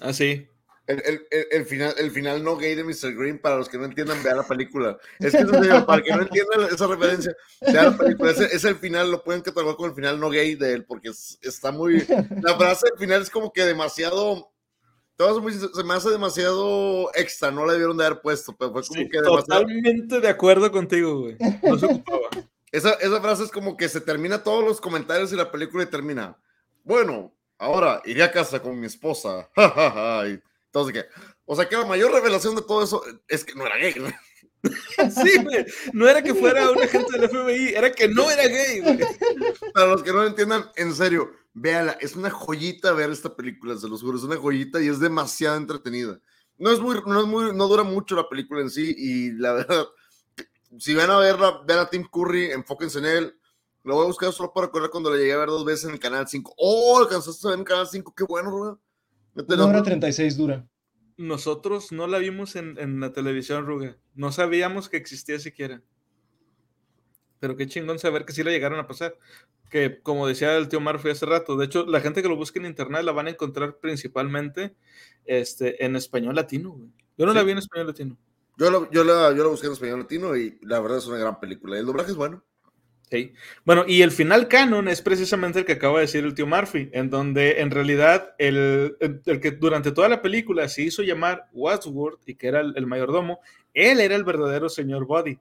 [0.00, 0.46] Ah, sí.
[0.86, 3.14] El, el, el, final, el final no gay de Mr.
[3.14, 4.98] Green, para los que no entiendan, vean la película.
[5.20, 5.44] Es que
[5.86, 8.30] para que no entiendan esa referencia, vean la película.
[8.32, 11.10] Ese es el final, lo pueden catalogar con el final no gay de él, porque
[11.10, 12.04] es, está muy.
[12.42, 14.49] La frase del final es como que demasiado.
[15.74, 19.08] Se me hace demasiado extra, no la debieron de haber puesto, pero fue como sí,
[19.08, 19.62] que demasiado.
[19.62, 21.36] Totalmente de acuerdo contigo, güey.
[21.62, 22.28] No se ocupaba.
[22.72, 25.86] Esa, esa frase es como que se termina todos los comentarios y la película y
[25.86, 26.38] termina.
[26.84, 29.50] Bueno, ahora iré a casa con mi esposa.
[30.26, 31.06] y entonces, ¿qué?
[31.44, 34.12] O sea, que la mayor revelación de todo eso es que no era gay, güey.
[35.10, 35.64] Sí, güey.
[35.92, 38.98] No era que fuera un agente del FBI, era que no era gay, güey.
[39.72, 41.92] Para los que no lo entiendan, en serio, véala.
[42.00, 44.18] Es una joyita ver esta película, se los juro.
[44.18, 46.20] Es una joyita y es demasiado entretenida.
[46.58, 49.54] No es muy, no es muy, no dura mucho la película en sí y la
[49.54, 49.86] verdad,
[50.78, 53.36] si van a verla, vean a Tim Curry, enfóquense en él.
[53.82, 55.92] Lo voy a buscar solo para recordar cuando le llegué a ver dos veces en
[55.92, 56.54] el canal 5.
[56.58, 56.98] ¡Oh!
[56.98, 58.74] Alcanzaste a ver en el canal 5, qué bueno, güey.
[59.48, 60.66] Una hora 36 dura.
[61.20, 63.98] Nosotros no la vimos en, en, la televisión, Ruga.
[64.14, 65.82] No sabíamos que existía siquiera.
[67.40, 69.18] Pero qué chingón saber que sí la llegaron a pasar.
[69.68, 72.58] Que como decía el tío Murphy hace rato, de hecho, la gente que lo busque
[72.58, 74.74] en internet la van a encontrar principalmente
[75.26, 76.88] este, en español latino, güey.
[77.18, 77.38] Yo no sí.
[77.38, 78.18] la vi en español latino.
[78.56, 81.18] Yo, lo, yo, la, yo la busqué en español latino y la verdad es una
[81.18, 81.78] gran película.
[81.78, 82.42] El doblaje es bueno.
[83.10, 83.32] Sí.
[83.64, 86.90] Bueno, y el final canon es precisamente el que acaba de decir el tío Murphy,
[86.92, 91.48] en donde en realidad el, el, el que durante toda la película se hizo llamar
[91.52, 93.40] Wadsworth y que era el, el mayordomo,
[93.74, 95.38] él era el verdadero señor Body.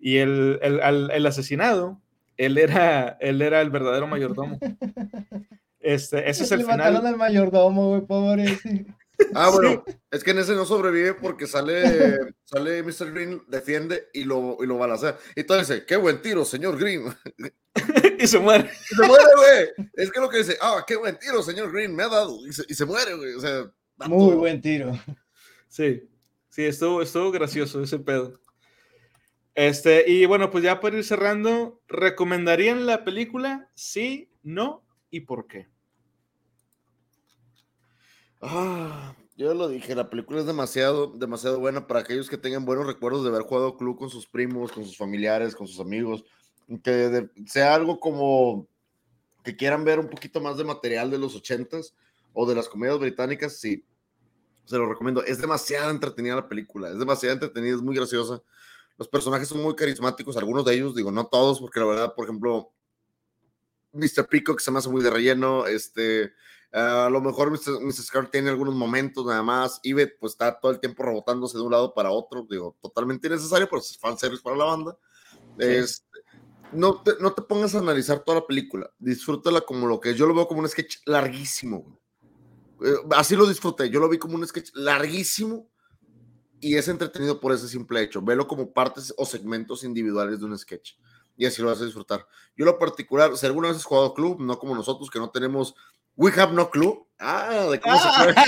[0.00, 2.00] Y el, el, asesinado,
[2.36, 4.58] él era, él era el verdadero mayordomo.
[5.84, 6.78] Este, ese es el Le final.
[6.78, 8.56] mataron al mayordomo, güey, pobre.
[9.34, 9.94] Ah, bueno, sí.
[10.10, 11.82] es que en ese no sobrevive porque sale,
[12.44, 13.12] sale Mr.
[13.12, 15.18] Green, defiende y lo, y lo balacea.
[15.36, 17.04] Y entonces dice, qué buen tiro, señor Green.
[18.18, 18.70] y se muere.
[18.90, 19.88] Y se muere, güey.
[19.94, 22.46] Es que lo que dice, ah, qué buen tiro, señor Green, me ha dado.
[22.46, 23.34] Y se, y se muere, güey.
[23.34, 23.70] O sea,
[24.08, 24.38] muy todo.
[24.38, 24.98] buen tiro.
[25.68, 26.08] Sí,
[26.48, 28.38] sí, estuvo, estuvo gracioso ese pedo.
[29.54, 33.70] Este, y bueno, pues ya para ir cerrando, ¿recomendarían la película?
[33.74, 35.68] Sí, no y por qué?
[38.44, 42.86] Ah, yo lo dije, la película es demasiado, demasiado buena para aquellos que tengan buenos
[42.86, 46.24] recuerdos de haber jugado club con sus primos, con sus familiares, con sus amigos,
[46.82, 48.66] que de, sea algo como
[49.44, 51.94] que quieran ver un poquito más de material de los ochentas
[52.32, 53.84] o de las comedias británicas, sí,
[54.64, 55.22] se lo recomiendo.
[55.24, 58.42] Es demasiado entretenida la película, es demasiado entretenida, es muy graciosa.
[58.98, 62.24] Los personajes son muy carismáticos, algunos de ellos, digo, no todos, porque la verdad, por
[62.24, 62.72] ejemplo,
[63.92, 64.26] Mr.
[64.28, 66.32] Peacock se me hace muy de relleno, este,
[66.74, 67.80] Uh, a lo mejor Mr.
[67.82, 68.10] Mrs.
[68.10, 69.78] Carr tiene algunos momentos nada más.
[69.82, 72.46] Ivet pues está todo el tiempo rebotándose de un lado para otro.
[72.48, 74.96] Digo, totalmente innecesario, pero es fanservice para la banda.
[75.58, 75.66] Sí.
[75.66, 76.06] Es,
[76.72, 78.90] no, te, no te pongas a analizar toda la película.
[78.98, 80.16] Disfrútala como lo que es.
[80.16, 82.00] Yo lo veo como un sketch larguísimo.
[82.82, 83.90] Eh, así lo disfruté.
[83.90, 85.68] Yo lo vi como un sketch larguísimo
[86.58, 88.22] y es entretenido por ese simple hecho.
[88.22, 90.94] Velo como partes o segmentos individuales de un sketch
[91.36, 92.26] y así lo vas a disfrutar.
[92.56, 95.74] Yo lo particular, si alguna vez has jugado club, no como nosotros que no tenemos
[96.16, 97.06] We have no clue.
[97.18, 98.44] Ah, de cómo se juega.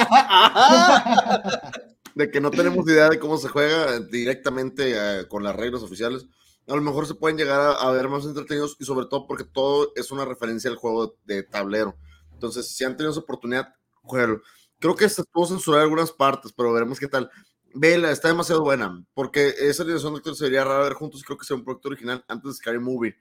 [2.14, 6.26] de que no tenemos idea de cómo se juega directamente uh, con las reglas oficiales.
[6.66, 9.44] A lo mejor se pueden llegar a, a, ver más entretenidos y sobre todo porque
[9.44, 11.96] todo es una referencia al juego de, de tablero.
[12.32, 14.40] Entonces, si han tenido esa oportunidad, jueguenlo.
[14.78, 17.30] Creo que se pudo censurar algunas partes, pero veremos qué tal.
[17.74, 21.36] Vela, está demasiado buena, porque esa animación de actores sería raro ver juntos y creo
[21.36, 23.16] que sea un proyecto original antes de Scary Movie.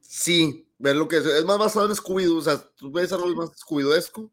[0.00, 3.28] Sí, ver lo que es, es más basado en Scooby-Doo, o sea, tú ves algo
[3.36, 4.30] más Scooby-Doo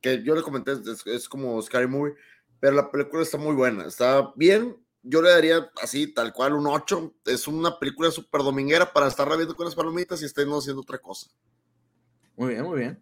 [0.00, 2.14] que yo le comenté, es, es, como Scary Movie,
[2.58, 6.66] pero la película está muy buena, está bien, yo le daría así, tal cual, un
[6.66, 10.80] 8, es una película súper dominguera para estar reviendo con las palomitas y estén haciendo
[10.80, 11.28] otra cosa.
[12.36, 13.00] Muy bien, muy bien.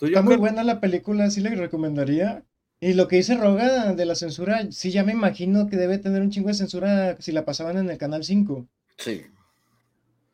[0.00, 2.44] Está muy buena la película, sí le recomendaría.
[2.80, 6.22] Y lo que dice Roga de la censura, sí, ya me imagino que debe tener
[6.22, 8.66] un chingo de censura si la pasaban en el canal 5.
[8.96, 9.26] Sí.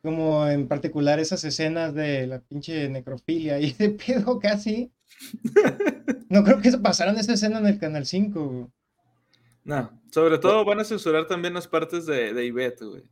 [0.07, 4.89] Como en particular esas escenas de la pinche necrofilia y de pedo casi.
[6.29, 8.71] no creo que pasaran esa escena en el canal 5.
[9.65, 13.03] No, sobre todo van a censurar también las partes de, de Ivette, güey.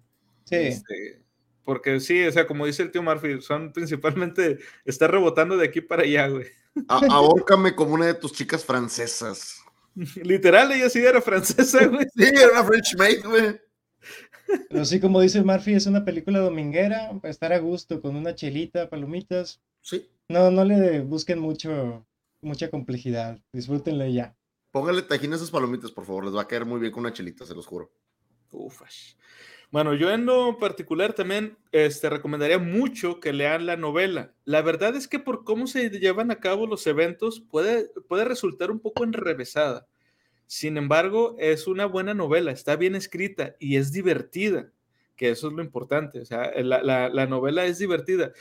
[0.45, 0.55] Sí.
[0.55, 1.21] Este,
[1.65, 5.81] porque sí, o sea, como dice el tío Murphy, son principalmente, está rebotando de aquí
[5.81, 6.45] para allá, güey.
[6.87, 9.61] ahórcame como una de tus chicas francesas.
[10.23, 12.07] Literal, ella sí era francesa, güey.
[12.15, 13.64] Sí, era una French maid, güey.
[14.69, 18.35] Pero sí, como dice Murphy, es una película dominguera, para estar a gusto, con una
[18.35, 19.61] chelita, palomitas.
[19.81, 20.09] Sí.
[20.27, 22.05] No, no le busquen mucho,
[22.41, 23.39] mucha complejidad.
[23.53, 24.35] Disfrútenle ya.
[24.71, 26.25] Póngale tajín a esas palomitas, por favor.
[26.25, 27.91] Les va a caer muy bien con una chelita, se los juro.
[28.51, 29.17] Ufas.
[29.71, 34.33] Bueno, yo en lo particular también este, recomendaría mucho que lean la novela.
[34.45, 38.71] La verdad es que por cómo se llevan a cabo los eventos puede, puede resultar
[38.71, 39.87] un poco enrevesada.
[40.47, 44.71] Sin embargo, es una buena novela, está bien escrita y es divertida,
[45.15, 46.19] que eso es lo importante.
[46.19, 48.31] O sea, la, la, la novela es divertida.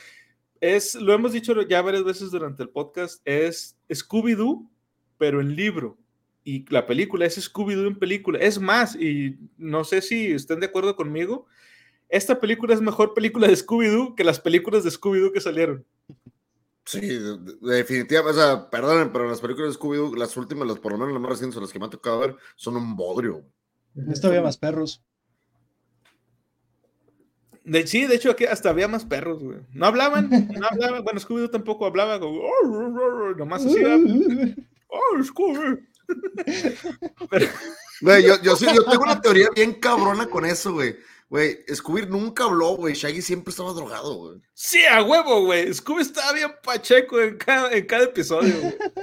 [0.61, 4.71] Es, lo hemos dicho ya varias veces durante el podcast, es Scooby-Doo,
[5.19, 5.99] pero en libro
[6.45, 8.39] y la película es Scooby-Doo en película.
[8.39, 11.47] Es más, y no sé si estén de acuerdo conmigo,
[12.11, 15.85] esta película es mejor película de Scooby-Doo que las películas de Scooby-Doo que salieron.
[16.85, 17.19] Sí,
[17.63, 21.15] definitivamente, o sea, perdonen, pero las películas de Scooby-Doo, las últimas, las, por lo menos
[21.15, 23.43] las más recientes, las que me ha tocado ver, son un bodrio.
[24.11, 25.03] Esto había más perros.
[27.65, 29.61] De, sí, de hecho aquí hasta había más perros, güey.
[29.73, 31.03] No hablaban, no hablaban.
[31.03, 32.43] Bueno, Scooby-Doo tampoco hablaba, como,
[33.37, 33.83] nomás así.
[34.89, 35.89] Oh, Scooby.
[38.01, 40.97] Güey, yo, yo, yo tengo una teoría bien cabrona con eso, güey.
[41.35, 42.95] Güey, Scooby nunca habló, güey.
[42.95, 44.41] Shaggy siempre estaba drogado, güey.
[44.53, 45.75] Sí, a huevo, güey.
[45.75, 48.55] Scooby estaba bien pacheco en cada, en cada episodio,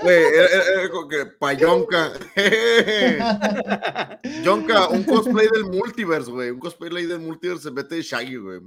[0.02, 0.24] güey.
[0.34, 2.14] era, como que payonca.
[4.46, 6.52] Yonka, un cosplay del multiverse, güey.
[6.52, 8.62] Un cosplay del multiverse se mete de Shaggy, güey.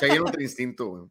[0.00, 1.04] Shaggy no tiene instinto, güey.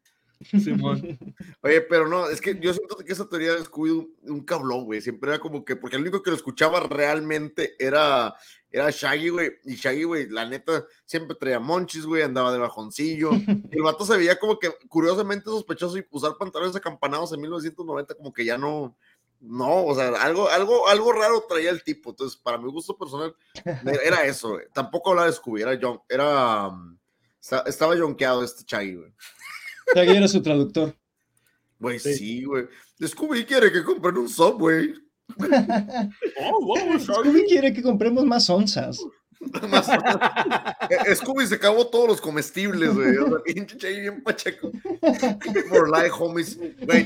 [0.43, 1.17] Simón.
[1.61, 5.01] Oye, pero no, es que yo siento que esa teoría de Scooby nunca habló, güey.
[5.01, 8.35] Siempre era como que, porque el único que lo escuchaba realmente era,
[8.73, 9.51] era Shaggy, güey.
[9.65, 13.29] Y Shaggy, güey, la neta, siempre traía monchis, güey, andaba de bajoncillo.
[13.33, 18.15] Y el vato se veía como que curiosamente sospechoso y usar pantalones acampanados en 1990,
[18.15, 18.97] como que ya no.
[19.39, 22.11] No, o sea, algo, algo, algo raro traía el tipo.
[22.11, 23.35] Entonces, para mi gusto personal,
[24.03, 24.65] era eso, güey.
[24.73, 26.69] Tampoco hablaba de Scooby, era John, era.
[26.69, 26.97] Um,
[27.67, 29.13] estaba jonqueado este Shaggy, güey.
[29.93, 30.95] Shaggy era su traductor.
[31.77, 32.67] Güey, sí, güey.
[33.05, 34.95] Scooby quiere que compren un Subway.
[36.39, 38.99] oh, Scooby quiere que compremos más onzas.
[39.69, 39.89] más
[40.89, 43.17] eh, Scooby se acabó todos los comestibles, güey.
[43.17, 44.71] O sea, pinche bien pacheco.
[45.69, 46.57] For life, homies.
[46.57, 47.05] Güey,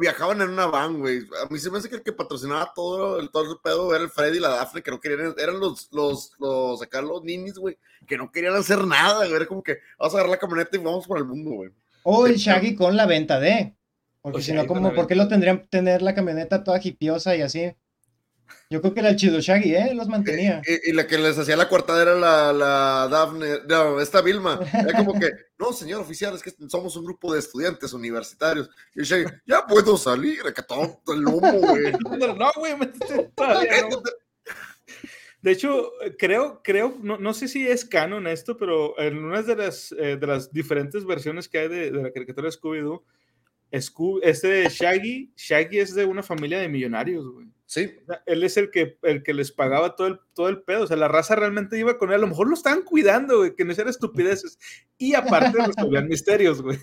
[0.00, 1.20] viajaban en una van, güey.
[1.44, 4.04] A mí se me hace que el que patrocinaba todo el, todo el pedo era
[4.04, 7.54] el Freddy y la Daphne, que no querían, eran los, los, los, acá los ninis,
[7.54, 9.34] güey, que no querían hacer nada, güey.
[9.34, 11.70] Era como que vamos a agarrar la camioneta y vamos por el mundo, güey.
[12.02, 13.77] O el Shaggy con la venta de.
[14.30, 17.72] Porque si no, como, ¿por qué lo tendrían tener la camioneta toda hipiosa y así?
[18.70, 19.94] Yo creo que era el chido Shaggy, ¿eh?
[19.94, 20.60] Los mantenía.
[20.84, 24.60] Y, la que les hacía la cuartada era la, la Daphne, no, esta Vilma.
[24.72, 28.68] Era como que, no, señor oficial, es que somos un grupo de estudiantes universitarios.
[28.94, 31.92] Y Shaggy, ya puedo salir, que todo el humo, güey.
[32.38, 32.74] No, güey,
[35.40, 39.54] De hecho, creo, creo, no, no, sé si es canon esto, pero en una de
[39.54, 42.48] las, eh, de las diferentes versiones que hay de, de la caricatura de
[43.72, 47.48] Scooby-Doo, este Shaggy, Shaggy es de una familia de millonarios, güey.
[47.66, 47.94] Sí.
[48.24, 50.84] él es el que, el que les pagaba todo el, todo el pedo.
[50.84, 52.14] O sea, la raza realmente iba con él.
[52.14, 54.58] A lo mejor lo estaban cuidando, güey, que no hicieran estupideces.
[54.96, 56.78] Y aparte resolvían misterios, güey.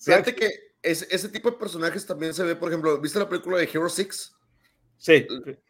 [0.00, 0.50] Fíjate que
[0.82, 4.34] ese tipo de personajes también se ve, por ejemplo, ¿viste la película de Hero Six?
[5.00, 5.26] Sí.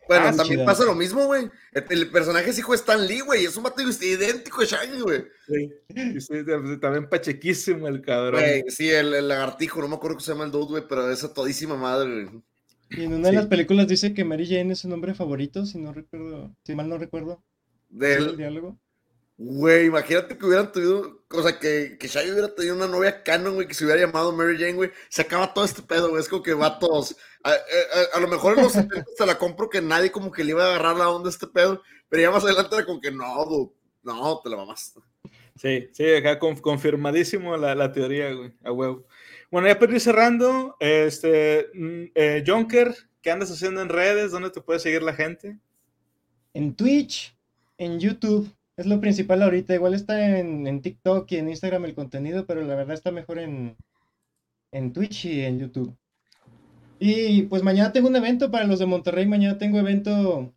[0.08, 1.48] Bueno, ah, también pasa lo mismo, güey.
[1.88, 3.44] El, personaje es hijo de Stan Lee, güey.
[3.44, 5.24] Es un vato idéntico de Shaggy, güey.
[5.46, 6.44] Sí.
[6.80, 8.42] también pachequísimo el cabrón.
[8.66, 11.76] sí, el, lagartijo, no me acuerdo cómo se llama el dude, güey, pero esa todísima
[11.76, 12.42] madre, güey.
[12.90, 15.78] Y en una de las películas dice que Mary Jane es su nombre favorito, si
[15.78, 17.40] no recuerdo, si mal no recuerdo.
[17.88, 18.80] Del diálogo.
[19.42, 23.54] Güey, imagínate que hubieran tenido, o sea, que, que Shaggy hubiera tenido una novia canon,
[23.54, 24.90] güey, que se hubiera llamado Mary Jane, güey.
[25.08, 26.20] Se acaba todo este pedo, güey.
[26.20, 27.16] Es como que va todos.
[27.42, 30.62] A, lo mejor en los 70 te la compro que nadie como que le iba
[30.62, 33.72] a agarrar la onda a este pedo, pero ya más adelante era como que no,
[34.02, 35.00] no, te la mamaste.
[35.56, 39.06] Sí, sí, acá confirmadísimo la, la, teoría, güey, a huevo.
[39.50, 44.32] Bueno, ya para ir cerrando, este, mm, eh, Jonker, ¿qué andas haciendo en redes?
[44.32, 45.58] ¿Dónde te puede seguir la gente?
[46.52, 47.34] En Twitch,
[47.78, 49.74] en YouTube, es lo principal ahorita.
[49.74, 53.76] Igual está en, TikTok y en Instagram el contenido, pero la verdad está mejor en,
[54.72, 55.96] en Twitch y en YouTube.
[56.98, 59.26] Y pues mañana tengo un evento para los de Monterrey.
[59.26, 60.54] Mañana tengo evento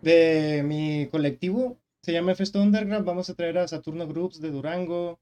[0.00, 1.78] de mi colectivo.
[2.02, 3.06] Se llama Festo Underground.
[3.06, 5.20] Vamos a traer a Saturno Groups de Durango.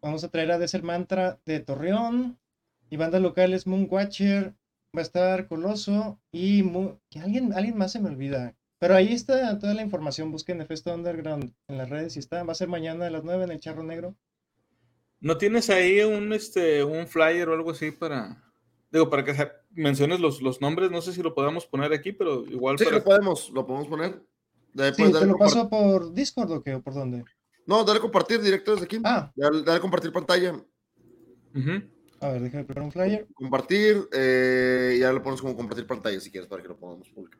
[0.00, 2.38] Vamos a traer a Desert Mantra de Torreón.
[2.90, 4.54] Y bandas locales Moonwatcher.
[4.96, 6.20] Va a estar Coloso.
[6.30, 6.62] Y
[7.10, 8.54] que alguien, alguien más se me olvida.
[8.80, 10.32] Pero ahí está toda la información.
[10.32, 12.42] Busquen Festo Underground en las redes y está.
[12.44, 14.16] Va a ser mañana a las 9 en el Charro Negro.
[15.20, 18.42] ¿No tienes ahí un, este, un flyer o algo así para,
[18.90, 19.34] digo, para que
[19.72, 20.90] menciones los, los nombres?
[20.90, 22.78] No sé si lo podemos poner aquí, pero igual.
[22.78, 24.22] Sí, lo podemos, lo podemos poner.
[24.94, 26.74] sí, ¿Te lo paso por Discord o qué?
[26.76, 27.22] ¿O por dónde?
[27.66, 28.98] No, dale compartir directo desde aquí.
[29.04, 29.30] Ah.
[29.36, 30.54] Dale, dale compartir pantalla.
[32.20, 33.28] A ver, déjame preparar un flyer.
[33.34, 37.38] Compartir, eh, ya lo pones como compartir pantalla si quieres para que lo pongamos público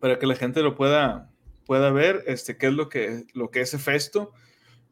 [0.00, 1.30] para que la gente lo pueda,
[1.66, 4.32] pueda ver, este, qué es lo que, lo que es Festo,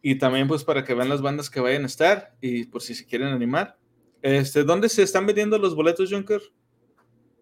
[0.02, 2.94] y también pues para que vean las bandas que vayan a estar, y por si
[2.94, 3.76] se quieren animar.
[4.22, 6.40] Este, ¿Dónde se están vendiendo los boletos, Junker?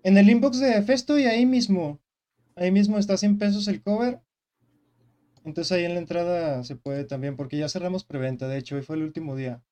[0.02, 2.00] En el inbox de Festo y ahí mismo.
[2.54, 4.20] Ahí mismo está 100 pesos el cover.
[5.44, 8.82] Entonces ahí en la entrada se puede también, porque ya cerramos preventa, de hecho, hoy
[8.82, 9.62] fue el último día.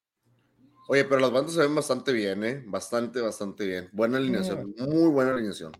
[0.87, 2.63] Oye, pero las bandas se ven bastante bien, ¿eh?
[2.67, 3.89] Bastante, bastante bien.
[3.93, 5.73] Buena alineación, muy buena alineación.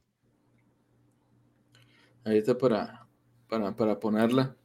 [2.25, 3.07] Ahí está para,
[3.49, 4.57] para, ponerla.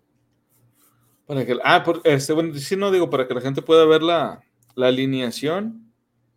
[1.26, 4.02] Para que, ah, por, este, bueno, si no digo, para que la gente pueda ver
[4.02, 4.42] la,
[4.78, 5.92] alineación.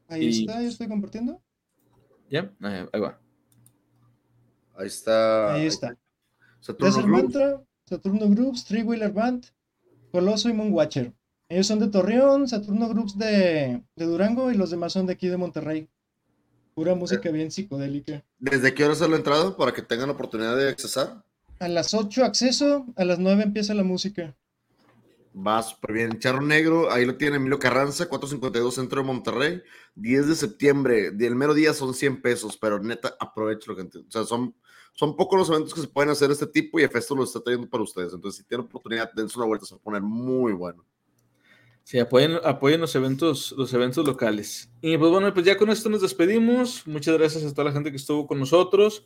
[0.09, 1.41] Ahí está, yo estoy compartiendo.
[2.29, 3.21] Ya, ahí, va.
[4.75, 5.55] Ahí está.
[5.55, 5.97] Ahí está.
[6.61, 7.39] Saturno Groups.
[7.87, 9.47] Saturno Groups, Three Wheeler Band,
[10.11, 11.13] Coloso y Moonwatcher.
[11.49, 15.29] Ellos son de Torreón, Saturno Groups de, de Durango y los demás son de aquí
[15.29, 15.89] de Monterrey.
[16.75, 18.25] Pura música bien psicodélica.
[18.39, 21.23] ¿Desde qué hora sale la entrada para que tengan la oportunidad de accesar?
[21.59, 24.35] A las 8 acceso, a las 9 empieza la música.
[25.35, 26.19] Va súper bien.
[26.19, 29.63] Charro Negro, ahí lo tiene Emilio Carranza, 452 Centro de Monterrey.
[29.95, 34.11] 10 de septiembre, el mero día son 100 pesos, pero neta, aprovecho lo que O
[34.11, 34.55] sea, son,
[34.95, 37.69] son pocos los eventos que se pueden hacer este tipo y Efesto lo está trayendo
[37.69, 38.13] para ustedes.
[38.13, 40.85] Entonces, si tienen oportunidad, dense una vuelta, se va a poner muy bueno.
[41.85, 44.71] Sí, apoyen, apoyen los eventos, los eventos locales.
[44.81, 46.87] Y pues bueno, pues ya con esto nos despedimos.
[46.87, 49.05] Muchas gracias a toda la gente que estuvo con nosotros.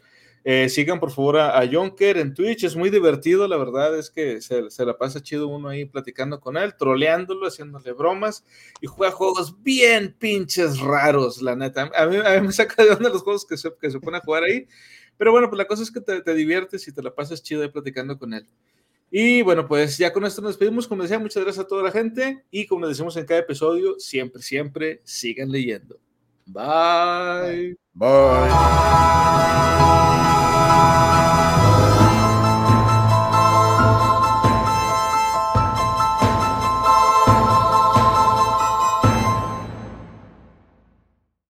[0.48, 4.10] Eh, sigan por favor a, a, Jonker en Twitch, es muy divertido, la verdad es
[4.10, 8.44] que se, se, la pasa chido uno ahí platicando con él, troleándolo, haciéndole bromas
[8.80, 11.90] y juega juegos bien pinches raros, la neta.
[11.96, 14.44] A mí, me saca de onda los juegos que se, que se pone a jugar
[14.44, 14.68] ahí,
[15.16, 17.62] pero bueno, pues la cosa es que te, te diviertes y te la pasas chido
[17.62, 18.46] ahí platicando con él.
[19.10, 20.86] Y bueno, pues ya con esto nos despedimos.
[20.86, 22.44] Como decía, muchas gracias a toda la gente.
[22.50, 25.98] Y como decimos en cada episodio, siempre, siempre sigan leyendo.
[26.46, 27.76] Bye.
[27.92, 28.50] Bye.